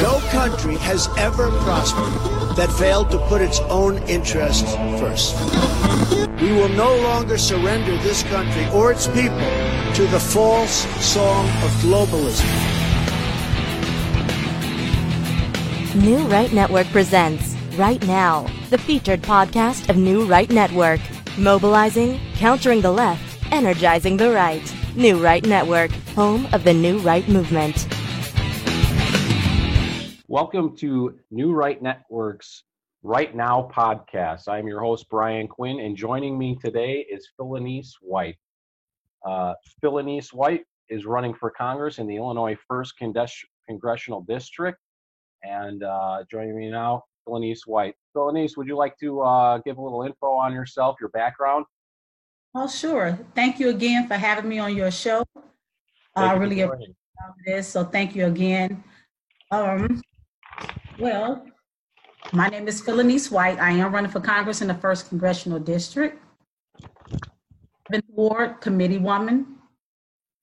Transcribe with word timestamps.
No 0.00 0.20
country 0.30 0.76
has 0.76 1.08
ever 1.18 1.50
prospered 1.60 2.56
that 2.56 2.74
failed 2.78 3.10
to 3.10 3.18
put 3.28 3.42
its 3.42 3.60
own 3.68 3.98
interests 4.04 4.74
first. 4.98 5.36
We 6.40 6.52
will 6.52 6.70
no 6.70 6.96
longer 6.96 7.36
surrender 7.36 7.96
this 7.98 8.22
country 8.22 8.66
or 8.70 8.90
its 8.92 9.06
people 9.08 9.38
to 9.94 10.06
the 10.06 10.20
false 10.20 10.86
song 11.04 11.46
of 11.62 11.70
globalism. 11.82 12.46
New 15.94 16.26
Right 16.28 16.52
Network 16.52 16.86
presents 16.86 17.54
Right 17.76 18.04
Now, 18.06 18.46
the 18.70 18.78
featured 18.78 19.20
podcast 19.22 19.90
of 19.90 19.96
New 19.96 20.24
Right 20.24 20.48
Network. 20.48 21.00
Mobilizing, 21.36 22.18
countering 22.34 22.80
the 22.80 22.90
left, 22.90 23.27
energizing 23.52 24.16
the 24.16 24.30
right. 24.30 24.74
New 24.94 25.22
Right 25.22 25.44
Network, 25.44 25.90
home 26.14 26.46
of 26.52 26.64
the 26.64 26.74
New 26.74 26.98
Right 26.98 27.26
movement. 27.28 27.86
Welcome 30.26 30.76
to 30.76 31.18
New 31.30 31.52
Right 31.52 31.80
Network's 31.80 32.64
Right 33.02 33.34
Now 33.34 33.70
podcast. 33.74 34.48
I'm 34.48 34.66
your 34.66 34.80
host, 34.80 35.08
Brian 35.08 35.48
Quinn, 35.48 35.80
and 35.80 35.96
joining 35.96 36.36
me 36.36 36.58
today 36.62 37.06
is 37.10 37.28
Philonise 37.38 37.92
White. 38.00 38.36
Uh, 39.24 39.54
Philonise 39.82 40.32
White 40.32 40.64
is 40.88 41.06
running 41.06 41.34
for 41.34 41.50
Congress 41.50 41.98
in 41.98 42.06
the 42.06 42.16
Illinois 42.16 42.56
1st 42.70 43.34
Congressional 43.68 44.22
District. 44.22 44.78
And 45.42 45.82
uh, 45.82 46.24
joining 46.30 46.58
me 46.58 46.70
now, 46.70 47.04
Philonise 47.26 47.66
White. 47.66 47.94
Philonise, 48.16 48.56
would 48.56 48.66
you 48.66 48.76
like 48.76 48.98
to 48.98 49.20
uh, 49.20 49.58
give 49.58 49.78
a 49.78 49.82
little 49.82 50.02
info 50.02 50.32
on 50.32 50.52
yourself, 50.52 50.96
your 51.00 51.10
background? 51.10 51.64
Oh, 52.60 52.66
sure. 52.66 53.16
Thank 53.36 53.60
you 53.60 53.68
again 53.68 54.08
for 54.08 54.14
having 54.14 54.48
me 54.48 54.58
on 54.58 54.74
your 54.74 54.90
show. 54.90 55.24
I 56.16 56.32
really 56.32 56.62
appreciate 56.62 56.96
this. 57.46 57.68
So 57.68 57.84
thank 57.84 58.16
you 58.16 58.26
again. 58.26 58.82
Um, 59.52 60.02
well, 60.98 61.46
my 62.32 62.48
name 62.48 62.66
is 62.66 62.82
Philonise 62.82 63.30
White. 63.30 63.60
I 63.60 63.70
am 63.70 63.94
running 63.94 64.10
for 64.10 64.18
Congress 64.18 64.60
in 64.60 64.66
the 64.66 64.74
first 64.74 65.08
congressional 65.08 65.60
district. 65.60 66.20
I've 66.82 67.92
been 67.92 68.02
ward 68.08 68.60
committee 68.60 68.98
woman. 68.98 69.58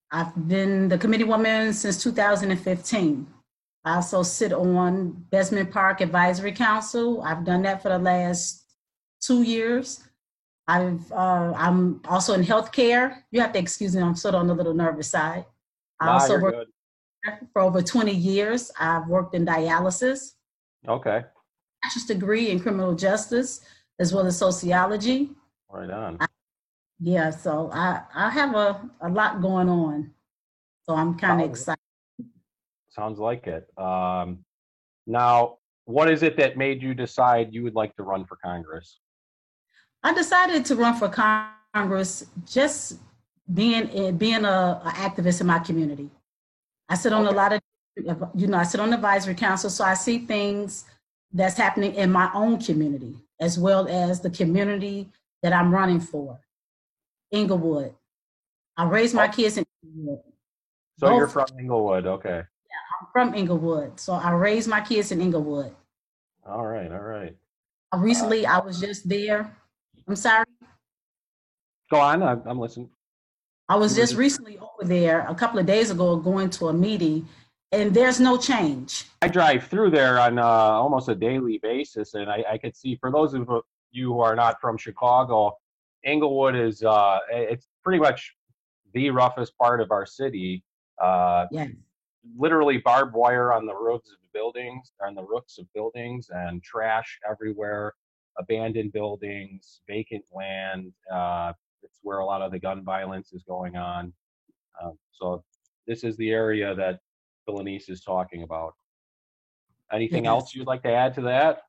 I've 0.09 0.47
been 0.47 0.88
the 0.88 0.97
committee 0.97 1.25
woman 1.25 1.73
since 1.73 2.02
2015. 2.02 3.27
I 3.83 3.95
also 3.95 4.23
sit 4.23 4.53
on 4.53 5.25
Bessemer 5.31 5.66
Park 5.66 6.00
Advisory 6.00 6.53
Council. 6.53 7.22
I've 7.23 7.44
done 7.44 7.63
that 7.63 7.81
for 7.81 7.89
the 7.89 8.00
last 8.00 8.63
two 9.19 9.41
years. 9.41 10.02
I've 10.67 11.11
uh, 11.11 11.53
I'm 11.55 12.02
also 12.08 12.33
in 12.33 12.41
healthcare. 12.44 13.17
You 13.31 13.41
have 13.41 13.53
to 13.53 13.59
excuse 13.59 13.95
me. 13.95 14.02
I'm 14.02 14.16
sort 14.16 14.33
of 14.35 14.41
on 14.41 14.47
the 14.47 14.55
little 14.55 14.73
nervous 14.73 15.09
side. 15.09 15.45
I 15.99 16.07
Nah, 16.07 16.13
also 16.13 16.39
worked 16.39 16.69
good. 17.23 17.38
for 17.53 17.61
over 17.61 17.81
20 17.81 18.11
years. 18.13 18.72
I've 18.80 19.07
worked 19.07 19.35
in 19.35 19.45
dialysis 19.45 20.33
Okay, 20.88 21.23
bachelor's 21.81 22.05
degree 22.05 22.49
in 22.52 22.59
criminal 22.59 22.94
justice 22.95 23.61
as 23.99 24.13
well 24.13 24.25
as 24.27 24.38
sociology. 24.38 25.31
right 25.69 25.89
on. 25.89 26.19
Yeah, 27.00 27.29
so 27.29 27.69
I, 27.73 28.02
I 28.13 28.29
have 28.29 28.55
a, 28.55 28.89
a 29.02 29.09
lot 29.09 29.41
going 29.41 29.67
on. 29.69 30.11
So 30.83 30.94
I'm 30.95 31.17
kind 31.17 31.41
of 31.41 31.50
excited. 31.50 31.79
Sounds 32.89 33.19
like 33.19 33.47
it. 33.47 33.67
Um, 33.77 34.45
now, 35.07 35.57
what 35.85 36.09
is 36.09 36.23
it 36.23 36.38
that 36.38 36.55
made 36.57 36.81
you 36.81 36.94
decide 36.94 37.53
you 37.53 37.63
would 37.63 37.75
like 37.75 37.95
to 37.97 38.03
run 38.03 38.25
for 38.25 38.38
Congress? 38.38 39.00
I 40.06 40.14
decided 40.14 40.64
to 40.66 40.75
run 40.75 40.94
for 41.00 41.09
Congress 41.09 42.28
just 42.45 43.00
being 43.52 43.89
in, 43.89 44.17
being 44.17 44.45
a, 44.45 44.80
a 44.86 44.89
activist 44.89 45.42
in 45.42 45.47
my 45.47 45.58
community. 45.58 46.12
I 46.88 46.94
sit 46.95 47.12
on 47.12 47.25
a 47.25 47.31
lot 47.31 47.53
of 47.53 47.62
you 48.36 48.45
know 48.45 48.59
I 48.59 48.64
sit 48.64 48.80
on 48.80 48.92
the 48.92 48.97
advisory 48.97 49.34
council, 49.34 49.72
so 49.72 49.84
I 49.84 49.96
see 49.96 50.19
things 50.19 50.85
that's 51.34 51.57
happening 51.57 51.96
in 51.96 52.12
my 52.12 52.29
own 52.35 52.59
community 52.62 53.16
as 53.40 53.57
well 53.57 53.88
as 53.88 54.22
the 54.22 54.29
community 54.29 55.09
that 55.41 55.53
I'm 55.53 55.74
running 55.74 56.00
for, 56.00 56.40
Englewood. 57.31 57.96
I 58.78 58.85
raised 58.85 59.16
my 59.16 59.28
Oh. 59.28 59.31
kids 59.31 59.58
in 59.58 59.66
Englewood. 59.84 60.19
So 61.00 61.16
you're 61.18 61.28
from 61.28 61.47
Englewood. 61.58 62.06
Okay. 62.06 62.44
Yeah, 62.69 62.81
I'm 63.02 63.08
from 63.12 63.34
Englewood, 63.34 64.00
so 64.00 64.13
I 64.13 64.31
raised 64.34 64.69
my 64.69 64.81
kids 64.81 65.12
in 65.12 65.19
Englewood. 65.19 65.74
All 66.46 66.68
right. 66.68 66.91
All 66.91 67.00
right. 67.02 67.35
Uh, 67.91 67.97
Recently, 67.97 68.46
I 68.46 68.59
was 68.59 68.79
just 68.79 69.09
there. 69.09 69.52
I'm 70.07 70.16
sorry. 70.16 70.45
Go 71.91 71.99
on. 71.99 72.23
I'm, 72.23 72.41
I'm 72.45 72.59
listening. 72.59 72.89
I 73.67 73.75
was 73.75 73.95
just 73.95 74.16
recently 74.16 74.59
over 74.59 74.83
there 74.88 75.25
a 75.27 75.33
couple 75.33 75.57
of 75.59 75.66
days 75.66 75.89
ago 75.89 76.17
going 76.17 76.51
to 76.51 76.67
a 76.67 76.73
meeting, 76.73 77.27
and 77.71 77.93
there's 77.93 78.19
no 78.19 78.38
change. 78.38 79.05
I 79.23 79.27
drive 79.27 79.66
through 79.67 79.89
there 79.89 80.19
on 80.19 80.38
uh, 80.38 80.43
almost 80.43 81.09
a 81.09 81.16
daily 81.16 81.59
basis, 81.63 82.13
and 82.13 82.29
I, 82.29 82.43
I 82.51 82.57
could 82.59 82.75
see 82.75 82.95
for 82.95 83.11
those 83.11 83.33
of 83.33 83.47
you 83.91 84.13
who 84.13 84.19
are 84.19 84.35
not 84.35 84.61
from 84.61 84.77
Chicago, 84.77 85.57
Englewood 86.03 86.55
is 86.55 86.83
uh, 86.83 87.19
it's 87.31 87.67
pretty 87.83 87.99
much 87.99 88.35
the 88.93 89.09
roughest 89.09 89.57
part 89.57 89.81
of 89.81 89.91
our 89.91 90.05
city. 90.05 90.63
Uh, 91.01 91.47
Yes. 91.51 91.72
literally 92.37 92.77
barbed 92.77 93.13
wire 93.16 93.51
on 93.51 93.66
the 93.66 93.75
roofs 93.75 94.09
of 94.11 94.17
buildings, 94.33 94.91
on 95.05 95.13
the 95.16 95.23
roofs 95.23 95.57
of 95.57 95.66
buildings, 95.73 96.29
and 96.33 96.61
trash 96.63 97.19
everywhere. 97.29 97.93
Abandoned 98.38 98.91
buildings, 98.91 99.81
vacant 99.88 100.23
land. 100.34 100.91
Uh, 101.12 101.53
it's 101.84 102.00
where 102.01 102.19
a 102.19 102.25
lot 102.25 102.41
of 102.41 102.51
the 102.51 102.59
gun 102.59 102.84
violence 102.84 103.31
is 103.34 103.44
going 103.44 103.78
on. 103.78 104.12
Um, 104.84 104.97
so 105.12 105.44
this 105.88 106.03
is 106.03 106.18
the 106.18 106.31
area 106.31 106.75
that 106.75 107.00
Philonise 107.47 107.90
is 107.90 108.01
talking 108.01 108.44
about. 108.44 108.73
Anything 109.91 110.25
Yes. 110.25 110.29
else 110.31 110.56
you'd 110.56 110.68
like 110.68 110.84
to 110.84 110.91
add 110.91 111.13
to 111.16 111.22
that? 111.22 111.62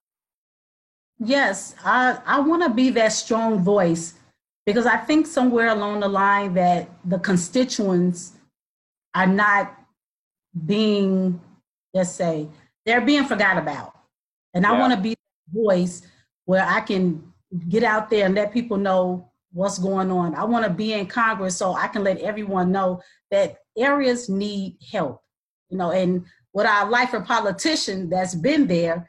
Yes, 1.18 1.74
I, 1.84 2.18
I 2.26 2.40
want 2.40 2.62
to 2.62 2.70
be 2.70 2.90
that 2.90 3.12
strong 3.12 3.60
voice 3.60 4.14
because 4.64 4.86
I 4.86 4.96
think 4.96 5.26
somewhere 5.26 5.68
along 5.68 6.00
the 6.00 6.08
line 6.08 6.54
that 6.54 6.88
the 7.04 7.18
constituents 7.18 8.32
are 9.14 9.26
not 9.26 9.74
being, 10.66 11.40
let's 11.94 12.10
say, 12.10 12.48
they're 12.84 13.00
being 13.00 13.24
forgot 13.24 13.56
about. 13.56 13.92
And 14.54 14.66
I 14.66 14.78
want 14.78 14.94
to 14.94 15.00
be 15.00 15.10
that 15.10 15.60
voice 15.62 16.02
where 16.46 16.64
I 16.64 16.80
can 16.80 17.22
get 17.68 17.84
out 17.84 18.10
there 18.10 18.26
and 18.26 18.34
let 18.34 18.52
people 18.52 18.76
know 18.76 19.30
what's 19.52 19.78
going 19.78 20.10
on. 20.10 20.34
I 20.34 20.44
want 20.44 20.64
to 20.64 20.70
be 20.70 20.92
in 20.94 21.06
Congress 21.06 21.56
so 21.56 21.74
I 21.74 21.88
can 21.88 22.02
let 22.02 22.18
everyone 22.18 22.72
know 22.72 23.00
that 23.30 23.58
areas 23.76 24.28
need 24.28 24.76
help. 24.90 25.20
You 25.68 25.78
know, 25.78 25.90
and 25.92 26.24
with 26.52 26.66
our 26.66 26.88
life 26.88 27.12
of 27.14 27.24
politician 27.24 28.08
that's 28.08 28.34
been 28.34 28.66
there, 28.66 29.08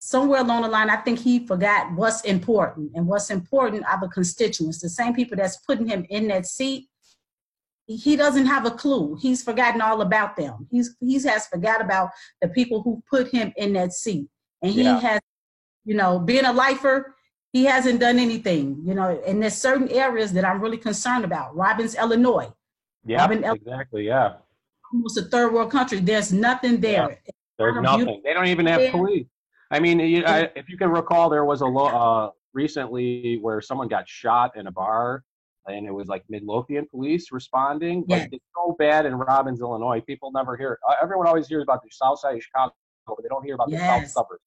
somewhere 0.00 0.40
along 0.40 0.62
the 0.62 0.68
line, 0.68 0.90
I 0.90 0.96
think 0.96 1.18
he 1.18 1.46
forgot 1.46 1.92
what's 1.94 2.22
important. 2.22 2.92
And 2.94 3.06
what's 3.06 3.30
important 3.30 3.84
are 3.86 4.00
the 4.00 4.08
constituents, 4.08 4.80
the 4.80 4.88
same 4.88 5.14
people 5.14 5.36
that's 5.36 5.58
putting 5.58 5.86
him 5.88 6.06
in 6.08 6.28
that 6.28 6.46
seat. 6.46 6.88
He 7.86 8.16
doesn't 8.16 8.46
have 8.46 8.66
a 8.66 8.70
clue. 8.70 9.16
He's 9.20 9.42
forgotten 9.42 9.80
all 9.80 10.02
about 10.02 10.36
them. 10.36 10.66
He's 10.70 10.94
he 11.00 11.14
has 11.22 11.46
forgot 11.46 11.80
about 11.80 12.10
the 12.42 12.48
people 12.48 12.82
who 12.82 13.02
put 13.10 13.28
him 13.28 13.52
in 13.56 13.72
that 13.74 13.92
seat. 13.92 14.28
And 14.62 14.72
he 14.72 14.82
Yeah. 14.82 15.00
has, 15.00 15.20
you 15.88 15.94
know, 15.94 16.18
being 16.18 16.44
a 16.44 16.52
lifer, 16.52 17.14
he 17.54 17.64
hasn't 17.64 17.98
done 17.98 18.18
anything, 18.18 18.76
you 18.84 18.94
know, 18.94 19.20
and 19.26 19.42
there's 19.42 19.54
certain 19.54 19.88
areas 19.88 20.34
that 20.34 20.44
I'm 20.44 20.60
really 20.60 20.76
concerned 20.76 21.24
about. 21.24 21.56
Robbins, 21.56 21.94
Illinois, 21.94 22.52
Yeah, 23.06 23.22
Robin 23.22 23.42
exactly. 23.42 24.06
Yeah, 24.06 24.34
almost 24.92 25.16
a 25.16 25.22
third 25.22 25.54
world 25.54 25.70
country. 25.72 25.98
There's 26.00 26.30
nothing 26.30 26.78
there. 26.78 27.18
there's 27.58 27.74
Not 27.76 28.00
a 28.00 28.04
nothing. 28.04 28.20
They 28.22 28.34
don't 28.34 28.48
even 28.48 28.66
have 28.66 28.82
Yeah. 28.82 28.90
police. 28.90 29.26
I 29.70 29.80
mean, 29.80 29.98
you, 29.98 30.24
I, 30.26 30.50
if 30.56 30.68
you 30.68 30.76
can 30.76 30.90
recall, 30.90 31.30
there 31.30 31.46
was 31.46 31.62
a 31.62 31.66
law 31.66 32.26
uh, 32.26 32.30
recently 32.52 33.38
where 33.40 33.62
someone 33.62 33.88
got 33.88 34.06
shot 34.06 34.54
in 34.56 34.66
a 34.66 34.70
bar, 34.70 35.24
and 35.66 35.86
it 35.86 35.92
was 35.92 36.06
like 36.08 36.24
Midlothian 36.28 36.86
police 36.86 37.32
responding. 37.32 38.04
Yeah. 38.08 38.16
Like, 38.18 38.28
it's 38.32 38.44
so 38.54 38.76
bad 38.78 39.06
in 39.06 39.14
Robbins, 39.14 39.60
Illinois. 39.62 40.02
People 40.02 40.32
never 40.32 40.54
hear. 40.54 40.78
Uh, 40.86 40.94
everyone 41.02 41.26
always 41.26 41.48
hears 41.48 41.62
about 41.62 41.82
the 41.82 41.88
South 41.90 42.18
Side 42.20 42.36
of 42.36 42.42
Chicago, 42.42 42.74
but 43.06 43.22
they 43.22 43.28
don't 43.28 43.44
hear 43.44 43.54
about 43.54 43.70
the 43.70 43.78
South 43.78 44.02
Yes. 44.02 44.12
suburbs. 44.14 44.42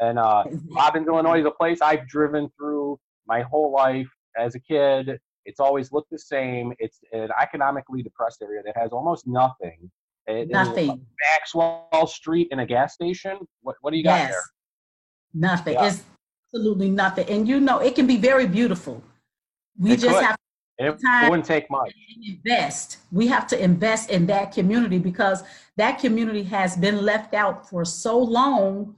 And 0.00 0.18
uh, 0.18 0.44
Robbins, 0.70 1.06
Illinois 1.06 1.40
is 1.40 1.46
a 1.46 1.50
place 1.50 1.80
I've 1.80 2.06
driven 2.08 2.48
through 2.56 2.98
my 3.26 3.42
whole 3.42 3.72
life 3.72 4.08
as 4.38 4.54
a 4.54 4.60
kid. 4.60 5.18
It's 5.46 5.60
always 5.60 5.92
looked 5.92 6.10
the 6.10 6.18
same. 6.18 6.72
It's 6.78 7.00
an 7.12 7.28
economically 7.40 8.02
depressed 8.02 8.42
area 8.42 8.62
that 8.64 8.76
has 8.76 8.90
almost 8.92 9.26
nothing. 9.26 9.90
It 10.26 10.48
Nothing. 10.48 11.04
Maxwell 11.34 12.06
Street 12.06 12.48
and 12.50 12.60
a 12.62 12.66
gas 12.66 12.94
station. 12.94 13.38
What 13.60 13.76
What 13.82 13.90
do 13.90 13.98
you 13.98 14.04
got 14.04 14.20
Yes. 14.20 14.30
there? 14.30 14.42
Nothing. 15.34 15.74
Yeah. 15.74 15.86
It's 15.86 16.02
absolutely 16.48 16.88
nothing. 16.90 17.28
And 17.28 17.46
you 17.46 17.60
know, 17.60 17.78
it 17.80 17.94
can 17.94 18.06
be 18.06 18.16
very 18.16 18.46
beautiful. 18.46 19.02
We 19.78 19.92
It 19.92 19.96
just 20.00 20.14
could. 20.14 20.24
have 20.24 20.36
It 20.78 20.96
Time- 21.04 21.28
wouldn't 21.30 21.46
take 21.46 21.70
much. 21.70 21.92
invest. 22.26 22.98
We 23.12 23.26
have 23.28 23.46
to 23.48 23.62
invest 23.62 24.10
in 24.10 24.26
that 24.26 24.52
community 24.52 24.98
because 24.98 25.44
that 25.76 25.98
community 25.98 26.42
has 26.44 26.74
been 26.76 27.02
left 27.04 27.34
out 27.34 27.68
for 27.68 27.84
so 27.84 28.18
long. 28.18 28.96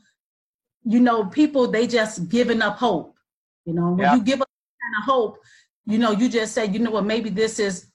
You 0.87 1.01
know, 1.01 1.27
people 1.27 1.69
they 1.69 1.87
just 1.87 2.29
giving 2.29 2.63
up 2.63 2.77
hope. 2.77 3.17
You 3.65 3.75
know, 3.75 3.91
when 3.91 3.99
Yeah. 3.99 4.15
you 4.15 4.23
give 4.23 4.41
up 4.41 4.49
kind 4.83 5.03
of 5.03 5.05
hope, 5.05 5.39
you 5.85 5.99
know, 5.99 6.13
you 6.13 6.29
just 6.29 6.55
say, 6.55 6.67
you 6.67 6.79
know 6.79 6.93
what, 6.93 7.05
maybe 7.05 7.29
this 7.29 7.59
is 7.59 7.91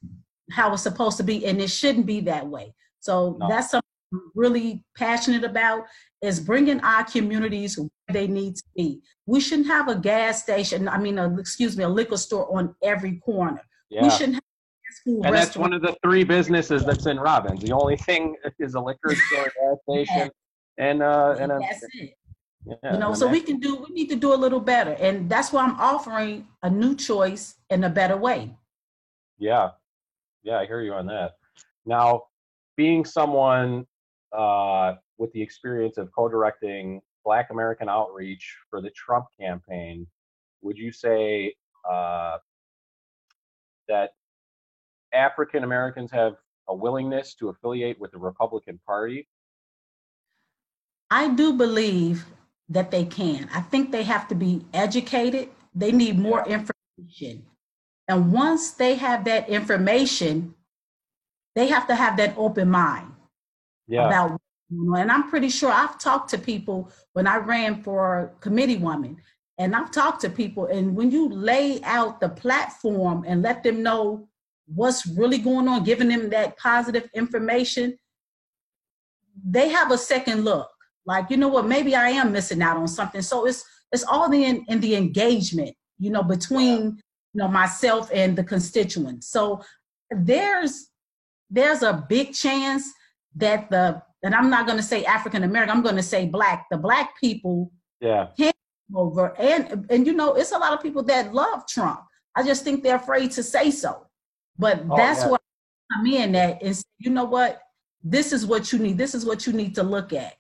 how 0.51 0.73
it's 0.73 0.83
supposed 0.83 1.17
to 1.17 1.23
be, 1.23 1.45
and 1.45 1.61
it 1.61 1.69
shouldn't 1.69 2.05
be 2.05 2.19
that 2.21 2.45
way. 2.45 2.75
So 2.99 3.37
no. 3.39 3.47
that's 3.47 3.71
something 3.71 3.87
I'm 4.13 4.31
really 4.35 4.83
passionate 4.97 5.45
about 5.45 5.85
is 6.21 6.39
bringing 6.39 6.81
our 6.81 7.05
communities 7.05 7.77
where 7.77 7.89
they 8.11 8.27
need 8.27 8.57
to 8.57 8.63
be. 8.75 9.01
We 9.25 9.39
shouldn't 9.39 9.67
have 9.67 9.87
a 9.87 9.95
gas 9.95 10.43
station, 10.43 10.89
I 10.89 10.97
mean, 10.97 11.17
a, 11.17 11.33
excuse 11.39 11.77
me, 11.77 11.85
a 11.85 11.89
liquor 11.89 12.17
store 12.17 12.53
on 12.55 12.75
every 12.83 13.17
corner. 13.17 13.61
Yeah. 13.89 14.03
We 14.03 14.09
shouldn't 14.09 14.35
have 14.35 14.43
and 15.05 15.33
that's 15.33 15.55
one 15.55 15.73
of 15.73 15.81
the 15.81 15.95
three 16.03 16.23
businesses 16.23 16.83
that's 16.83 17.05
in 17.05 17.19
Robbins. 17.19 17.61
The 17.61 17.71
only 17.71 17.97
thing 17.97 18.35
is 18.59 18.75
a 18.75 18.79
liquor 18.79 19.15
store, 19.15 19.45
a 19.45 19.49
gas 19.49 19.77
station, 19.89 20.31
and 20.77 21.01
uh, 21.01 21.35
and 21.39 21.51
a. 21.51 21.59
Yeah, 22.65 22.93
you 22.93 22.99
know, 22.99 23.13
so 23.13 23.27
we 23.27 23.41
can 23.41 23.59
do. 23.59 23.75
We 23.87 23.93
need 23.93 24.09
to 24.09 24.15
do 24.15 24.33
a 24.33 24.35
little 24.35 24.59
better, 24.59 24.91
and 24.99 25.27
that's 25.29 25.51
why 25.51 25.63
I'm 25.63 25.79
offering 25.79 26.47
a 26.61 26.69
new 26.69 26.95
choice 26.95 27.55
in 27.69 27.83
a 27.83 27.89
better 27.89 28.15
way. 28.15 28.55
Yeah, 29.39 29.69
yeah, 30.43 30.59
I 30.59 30.67
hear 30.67 30.81
you 30.81 30.93
on 30.93 31.07
that. 31.07 31.31
Now, 31.85 32.23
being 32.77 33.03
someone 33.03 33.87
uh, 34.31 34.95
with 35.17 35.31
the 35.33 35.41
experience 35.41 35.97
of 35.97 36.11
co-directing 36.15 37.01
Black 37.25 37.49
American 37.49 37.89
outreach 37.89 38.55
for 38.69 38.79
the 38.79 38.91
Trump 38.91 39.25
campaign, 39.39 40.05
would 40.61 40.77
you 40.77 40.91
say 40.91 41.55
uh, 41.89 42.37
that 43.87 44.11
African 45.13 45.63
Americans 45.63 46.11
have 46.11 46.35
a 46.67 46.75
willingness 46.75 47.33
to 47.35 47.49
affiliate 47.49 47.99
with 47.99 48.11
the 48.11 48.19
Republican 48.19 48.79
Party? 48.85 49.27
I 51.09 51.27
do 51.29 51.53
believe 51.53 52.25
that 52.71 52.89
they 52.89 53.05
can. 53.05 53.49
I 53.53 53.61
think 53.61 53.91
they 53.91 54.03
have 54.03 54.27
to 54.29 54.35
be 54.35 54.65
educated. 54.73 55.49
They 55.75 55.91
need 55.91 56.17
more 56.17 56.45
information. 56.47 57.45
And 58.07 58.31
once 58.31 58.71
they 58.71 58.95
have 58.95 59.25
that 59.25 59.49
information, 59.49 60.55
they 61.55 61.67
have 61.67 61.87
to 61.87 61.95
have 61.95 62.17
that 62.17 62.33
open 62.37 62.69
mind 62.69 63.11
yeah. 63.87 64.07
about 64.07 64.41
and 64.71 65.11
I'm 65.11 65.29
pretty 65.29 65.49
sure 65.49 65.69
I've 65.69 65.99
talked 65.99 66.29
to 66.29 66.37
people 66.37 66.89
when 67.11 67.27
I 67.27 67.37
ran 67.37 67.83
for 67.83 68.31
committee 68.39 68.77
woman, 68.77 69.17
and 69.57 69.75
I've 69.75 69.91
talked 69.91 70.21
to 70.21 70.29
people, 70.29 70.67
and 70.67 70.95
when 70.95 71.11
you 71.11 71.27
lay 71.27 71.81
out 71.83 72.21
the 72.21 72.29
platform 72.29 73.25
and 73.27 73.41
let 73.41 73.63
them 73.63 73.83
know 73.83 74.29
what's 74.73 75.05
really 75.05 75.39
going 75.39 75.67
on, 75.67 75.83
giving 75.83 76.07
them 76.07 76.29
that 76.29 76.57
positive 76.57 77.09
information, 77.13 77.97
they 79.43 79.67
have 79.67 79.91
a 79.91 79.97
second 79.97 80.45
look. 80.45 80.70
Like, 81.05 81.29
you 81.29 81.37
know 81.37 81.47
what, 81.47 81.67
maybe 81.67 81.95
I 81.95 82.09
am 82.09 82.31
missing 82.31 82.61
out 82.61 82.77
on 82.77 82.87
something. 82.87 83.21
So 83.21 83.45
it's 83.45 83.63
it's 83.91 84.03
all 84.03 84.31
in, 84.31 84.63
in 84.69 84.79
the 84.79 84.95
engagement, 84.95 85.75
you 85.99 86.11
know, 86.11 86.23
between 86.23 86.99
you 87.33 87.39
know 87.41 87.47
myself 87.47 88.09
and 88.13 88.37
the 88.37 88.43
constituents. 88.43 89.27
So 89.27 89.61
there's 90.09 90.89
there's 91.49 91.83
a 91.83 92.05
big 92.07 92.33
chance 92.33 92.91
that 93.35 93.69
the 93.69 94.01
and 94.23 94.35
I'm 94.35 94.49
not 94.49 94.65
going 94.65 94.77
to 94.77 94.83
say 94.83 95.03
African 95.05 95.43
American, 95.43 95.75
I'm 95.75 95.83
going 95.83 95.95
to 95.95 96.03
say 96.03 96.27
black. 96.27 96.67
The 96.69 96.77
black 96.77 97.19
people 97.19 97.71
yeah 97.99 98.27
over 98.95 99.33
and 99.39 99.85
and 99.89 100.05
you 100.07 100.13
know 100.13 100.33
it's 100.33 100.51
a 100.51 100.57
lot 100.57 100.73
of 100.73 100.81
people 100.81 101.03
that 101.03 101.33
love 101.33 101.67
Trump. 101.67 102.01
I 102.35 102.43
just 102.43 102.63
think 102.63 102.83
they're 102.83 102.95
afraid 102.95 103.31
to 103.31 103.43
say 103.43 103.71
so. 103.71 104.07
But 104.57 104.83
oh, 104.89 104.95
that's 104.95 105.21
yeah. 105.21 105.29
what 105.29 105.41
I'm 105.93 106.05
in 106.05 106.75
you 106.99 107.09
know 107.09 107.25
what? 107.25 107.61
This 108.03 108.31
is 108.31 108.45
what 108.45 108.71
you 108.71 108.79
need. 108.79 108.97
This 108.97 109.13
is 109.13 109.25
what 109.25 109.45
you 109.45 109.53
need 109.53 109.75
to 109.75 109.83
look 109.83 110.13
at. 110.13 110.33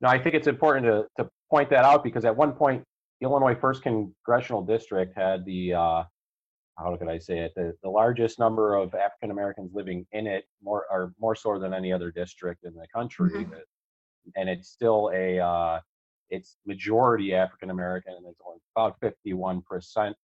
No, 0.00 0.08
I 0.08 0.18
think 0.18 0.34
it's 0.34 0.46
important 0.46 0.86
to, 0.86 1.06
to 1.22 1.30
point 1.50 1.70
that 1.70 1.84
out 1.84 2.02
because 2.02 2.24
at 2.24 2.34
one 2.34 2.52
point, 2.52 2.84
Illinois 3.20 3.54
First 3.54 3.82
Congressional 3.82 4.62
District 4.62 5.12
had 5.16 5.44
the 5.44 5.74
uh, 5.74 6.02
how 6.78 6.96
could 6.96 7.08
I 7.08 7.18
say 7.18 7.40
it? 7.40 7.52
The, 7.54 7.74
the 7.82 7.90
largest 7.90 8.38
number 8.38 8.74
of 8.74 8.94
African 8.94 9.30
Americans 9.30 9.72
living 9.74 10.06
in 10.12 10.26
it, 10.26 10.44
more 10.62 10.86
or 10.90 11.12
more 11.20 11.34
so 11.34 11.58
than 11.58 11.74
any 11.74 11.92
other 11.92 12.10
district 12.10 12.64
in 12.64 12.74
the 12.74 12.86
country, 12.94 13.44
mm-hmm. 13.44 13.54
and 14.36 14.48
it's 14.48 14.68
still 14.68 15.10
a 15.14 15.38
uh, 15.38 15.80
it's 16.30 16.56
majority 16.66 17.34
African 17.34 17.70
American, 17.70 18.14
and 18.14 18.26
it's 18.26 18.40
only 18.46 18.60
about 18.74 18.96
51 19.00 19.62
percent. 19.62 20.16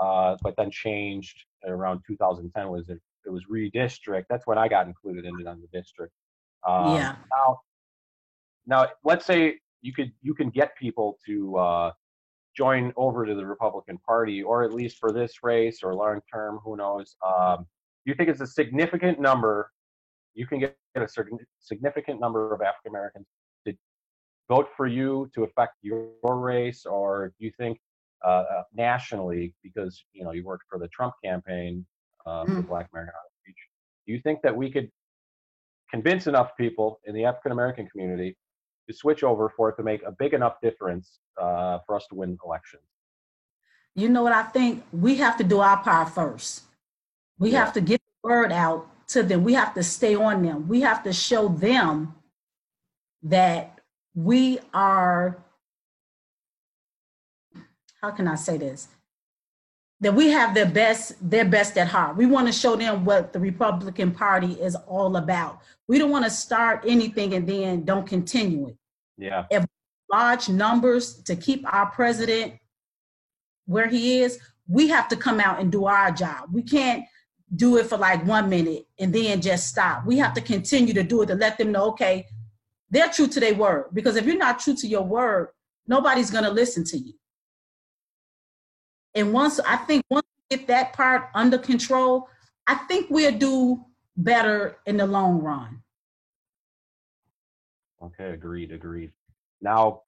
Uh, 0.00 0.36
but 0.42 0.54
then 0.56 0.70
changed 0.70 1.44
around 1.64 2.00
2010 2.06 2.68
was 2.68 2.88
it, 2.88 3.00
it 3.24 3.30
was 3.30 3.44
redistrict. 3.50 4.24
That's 4.28 4.46
when 4.46 4.58
I 4.58 4.66
got 4.66 4.86
included 4.88 5.24
in 5.24 5.40
it 5.40 5.46
on 5.46 5.60
the 5.60 5.68
district. 5.78 6.12
Um, 6.66 6.96
yeah. 6.96 7.14
Now, 7.36 7.60
now 8.66 8.88
let's 9.04 9.26
say 9.26 9.58
you 9.82 9.92
could 9.92 10.12
you 10.22 10.34
can 10.34 10.50
get 10.50 10.76
people 10.76 11.18
to 11.26 11.56
uh, 11.56 11.92
join 12.56 12.92
over 12.96 13.26
to 13.26 13.34
the 13.34 13.44
Republican 13.44 13.98
Party, 13.98 14.42
or 14.42 14.62
at 14.62 14.72
least 14.72 14.98
for 14.98 15.12
this 15.12 15.42
race 15.42 15.80
or 15.82 15.94
long 15.94 16.20
term, 16.32 16.60
who 16.64 16.76
knows? 16.76 17.16
Um, 17.26 17.66
do 18.04 18.10
you 18.10 18.14
think 18.14 18.28
it's 18.28 18.40
a 18.40 18.46
significant 18.46 19.20
number? 19.20 19.70
You 20.34 20.46
can 20.46 20.58
get 20.58 20.76
a 20.96 21.08
certain 21.08 21.38
significant 21.60 22.20
number 22.20 22.54
of 22.54 22.60
African 22.60 22.90
Americans 22.90 23.26
to 23.66 23.74
vote 24.48 24.68
for 24.76 24.86
you 24.86 25.30
to 25.34 25.44
affect 25.44 25.74
your 25.82 26.08
race, 26.24 26.86
or 26.86 27.32
do 27.38 27.44
you 27.44 27.52
think 27.58 27.78
uh, 28.24 28.44
uh, 28.50 28.62
nationally, 28.74 29.54
because 29.62 30.04
you 30.12 30.24
know 30.24 30.32
you 30.32 30.44
worked 30.44 30.64
for 30.70 30.78
the 30.78 30.88
Trump 30.88 31.14
campaign 31.22 31.84
mm. 32.26 32.46
for 32.46 32.62
Black 32.62 32.88
American 32.92 33.14
Outreach, 33.18 33.58
do 34.06 34.12
you 34.12 34.20
think 34.20 34.40
that 34.42 34.56
we 34.56 34.70
could 34.70 34.90
convince 35.90 36.26
enough 36.26 36.50
people 36.58 37.00
in 37.04 37.14
the 37.14 37.24
African 37.24 37.52
American 37.52 37.86
community 37.88 38.36
to 38.88 38.94
switch 38.94 39.22
over 39.22 39.48
for 39.48 39.70
it 39.70 39.76
to 39.76 39.82
make 39.82 40.02
a 40.02 40.12
big 40.12 40.34
enough 40.34 40.60
difference 40.62 41.18
uh, 41.40 41.78
for 41.86 41.96
us 41.96 42.06
to 42.08 42.14
win 42.14 42.38
elections? 42.44 42.82
You 43.94 44.08
know 44.08 44.22
what 44.22 44.32
I 44.32 44.42
think? 44.42 44.84
We 44.92 45.16
have 45.16 45.36
to 45.38 45.44
do 45.44 45.60
our 45.60 45.76
part 45.76 46.10
first. 46.10 46.62
We 47.38 47.50
yeah. 47.50 47.64
have 47.64 47.72
to 47.74 47.80
get 47.80 48.00
the 48.00 48.28
word 48.28 48.52
out 48.52 48.88
to 49.08 49.22
them. 49.22 49.44
We 49.44 49.54
have 49.54 49.74
to 49.74 49.82
stay 49.82 50.14
on 50.14 50.42
them. 50.42 50.68
We 50.68 50.80
have 50.80 51.02
to 51.04 51.12
show 51.12 51.48
them 51.48 52.14
that 53.22 53.80
we 54.14 54.58
are, 54.72 55.38
how 58.00 58.10
can 58.10 58.28
I 58.28 58.34
say 58.34 58.56
this? 58.56 58.88
That 60.04 60.14
we 60.14 60.28
have 60.28 60.54
their 60.54 60.66
best, 60.66 61.14
their 61.30 61.46
best 61.46 61.78
at 61.78 61.88
heart. 61.88 62.18
We 62.18 62.26
want 62.26 62.46
to 62.46 62.52
show 62.52 62.76
them 62.76 63.06
what 63.06 63.32
the 63.32 63.40
Republican 63.40 64.10
Party 64.10 64.52
is 64.52 64.74
all 64.86 65.16
about. 65.16 65.60
We 65.88 65.98
don't 65.98 66.10
want 66.10 66.26
to 66.26 66.30
start 66.30 66.84
anything 66.86 67.32
and 67.32 67.48
then 67.48 67.86
don't 67.86 68.06
continue 68.06 68.68
it. 68.68 68.76
Yeah. 69.16 69.46
If 69.50 69.64
large 70.12 70.50
numbers 70.50 71.22
to 71.22 71.34
keep 71.34 71.64
our 71.72 71.86
president 71.86 72.52
where 73.64 73.88
he 73.88 74.20
is, 74.20 74.38
we 74.68 74.88
have 74.88 75.08
to 75.08 75.16
come 75.16 75.40
out 75.40 75.58
and 75.58 75.72
do 75.72 75.86
our 75.86 76.10
job. 76.10 76.50
We 76.52 76.62
can't 76.62 77.04
do 77.56 77.78
it 77.78 77.86
for 77.86 77.96
like 77.96 78.26
one 78.26 78.50
minute 78.50 78.86
and 78.98 79.10
then 79.10 79.40
just 79.40 79.68
stop. 79.68 80.04
We 80.04 80.18
have 80.18 80.34
to 80.34 80.42
continue 80.42 80.92
to 80.92 81.02
do 81.02 81.22
it 81.22 81.26
to 81.28 81.34
let 81.34 81.56
them 81.56 81.72
know, 81.72 81.84
okay, 81.92 82.26
they're 82.90 83.08
true 83.08 83.28
to 83.28 83.40
their 83.40 83.54
word. 83.54 83.86
Because 83.94 84.16
if 84.16 84.26
you're 84.26 84.36
not 84.36 84.58
true 84.58 84.76
to 84.76 84.86
your 84.86 85.02
word, 85.02 85.48
nobody's 85.86 86.30
going 86.30 86.44
to 86.44 86.50
listen 86.50 86.84
to 86.84 86.98
you. 86.98 87.14
And 89.14 89.32
once 89.32 89.60
I 89.60 89.76
think 89.76 90.04
once 90.10 90.26
we 90.50 90.56
get 90.56 90.66
that 90.68 90.92
part 90.92 91.28
under 91.34 91.58
control, 91.58 92.28
I 92.66 92.74
think 92.74 93.08
we'll 93.10 93.38
do 93.38 93.84
better 94.16 94.78
in 94.86 94.96
the 94.96 95.06
long 95.06 95.40
run. 95.40 95.82
Okay, 98.02 98.30
agreed, 98.30 98.72
agreed. 98.72 99.12
Now, 99.62 100.02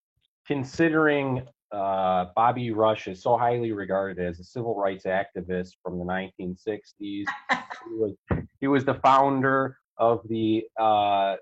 considering 0.47 1.47
uh, 1.73 2.27
Bobby 2.35 2.71
Rush 2.71 3.09
is 3.09 3.23
so 3.23 3.37
highly 3.37 3.73
regarded 3.73 4.25
as 4.25 4.39
a 4.39 4.45
civil 4.45 4.77
rights 4.77 5.05
activist 5.05 5.73
from 5.83 5.99
the 5.99 6.05
1960s, 6.05 6.85
he 7.01 7.25
was 7.91 8.15
he 8.61 8.67
was 8.67 8.85
the 8.85 8.95
founder 8.95 9.79
of 9.99 10.21
the 10.29 10.65
uh, 10.79 11.37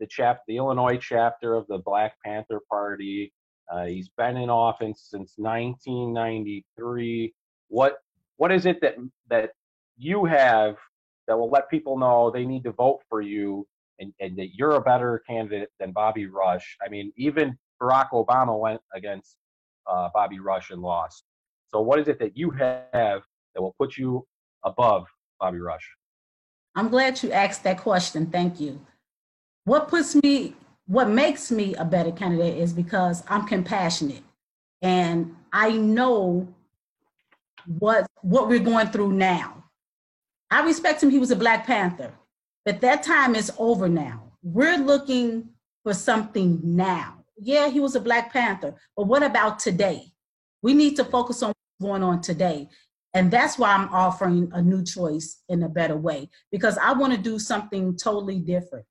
the 0.00 0.06
chap 0.06 0.40
the 0.48 0.56
Illinois 0.56 0.98
chapter 0.98 1.54
of 1.54 1.66
the 1.68 1.78
Black 1.78 2.14
Panther 2.24 2.60
Party. 2.70 3.32
Uh, 3.72 3.84
he's 3.86 4.08
been 4.08 4.36
in 4.36 4.50
office 4.50 5.08
since 5.10 5.34
1993. 5.36 7.34
What 7.68 7.98
what 8.36 8.52
is 8.52 8.66
it 8.66 8.80
that 8.80 8.94
that 9.28 9.50
you 9.96 10.24
have 10.24 10.76
that 11.26 11.36
will 11.36 11.50
let 11.50 11.68
people 11.70 11.98
know 11.98 12.30
they 12.30 12.44
need 12.44 12.64
to 12.64 12.72
vote 12.72 13.00
for 13.08 13.20
you 13.20 13.66
and, 13.98 14.12
and 14.20 14.36
that 14.36 14.54
you're 14.54 14.76
a 14.76 14.80
better 14.80 15.22
candidate 15.28 15.70
than 15.80 15.92
Bobby 15.92 16.26
Rush. 16.26 16.76
I 16.84 16.88
mean, 16.88 17.12
even 17.16 17.56
Barack 17.82 18.10
Obama 18.10 18.58
went 18.58 18.80
against 18.94 19.36
uh, 19.86 20.08
Bobby 20.14 20.40
Rush 20.40 20.70
and 20.70 20.82
lost. 20.82 21.24
So, 21.68 21.80
what 21.80 21.98
is 21.98 22.08
it 22.08 22.18
that 22.20 22.36
you 22.36 22.50
have 22.50 22.82
that 22.92 23.62
will 23.62 23.74
put 23.78 23.96
you 23.96 24.26
above 24.64 25.06
Bobby 25.40 25.58
Rush? 25.58 25.88
I'm 26.74 26.88
glad 26.88 27.22
you 27.22 27.32
asked 27.32 27.64
that 27.64 27.78
question. 27.78 28.26
Thank 28.26 28.60
you. 28.60 28.80
What 29.64 29.88
puts 29.88 30.14
me, 30.14 30.54
what 30.86 31.08
makes 31.08 31.50
me 31.50 31.74
a 31.74 31.84
better 31.84 32.12
candidate 32.12 32.58
is 32.58 32.72
because 32.72 33.24
I'm 33.28 33.46
compassionate 33.46 34.22
and 34.82 35.34
I 35.52 35.72
know 35.72 36.48
what 37.66 38.06
what 38.22 38.48
we're 38.48 38.60
going 38.60 38.88
through 38.88 39.12
now. 39.12 39.64
I 40.50 40.64
respect 40.64 41.02
him. 41.02 41.10
He 41.10 41.18
was 41.18 41.32
a 41.32 41.36
Black 41.36 41.66
Panther. 41.66 42.12
But 42.64 42.80
that 42.80 43.02
time 43.02 43.34
is 43.34 43.52
over 43.58 43.88
now. 43.88 44.32
We're 44.42 44.78
looking 44.78 45.50
for 45.82 45.94
something 45.94 46.60
now. 46.62 47.24
Yeah, 47.36 47.68
he 47.68 47.80
was 47.80 47.94
a 47.94 48.00
Black 48.00 48.32
Panther, 48.32 48.74
but 48.96 49.06
what 49.06 49.22
about 49.22 49.58
today? 49.58 50.12
We 50.62 50.74
need 50.74 50.96
to 50.96 51.04
focus 51.04 51.42
on 51.42 51.48
what's 51.48 51.88
going 51.90 52.02
on 52.02 52.22
today. 52.22 52.68
And 53.14 53.30
that's 53.30 53.58
why 53.58 53.72
I'm 53.72 53.88
offering 53.92 54.50
a 54.52 54.60
new 54.60 54.82
choice 54.84 55.42
in 55.48 55.62
a 55.62 55.68
better 55.68 55.96
way 55.96 56.28
because 56.50 56.76
I 56.78 56.92
want 56.92 57.12
to 57.12 57.18
do 57.18 57.38
something 57.38 57.96
totally 57.96 58.40
different. 58.40 58.84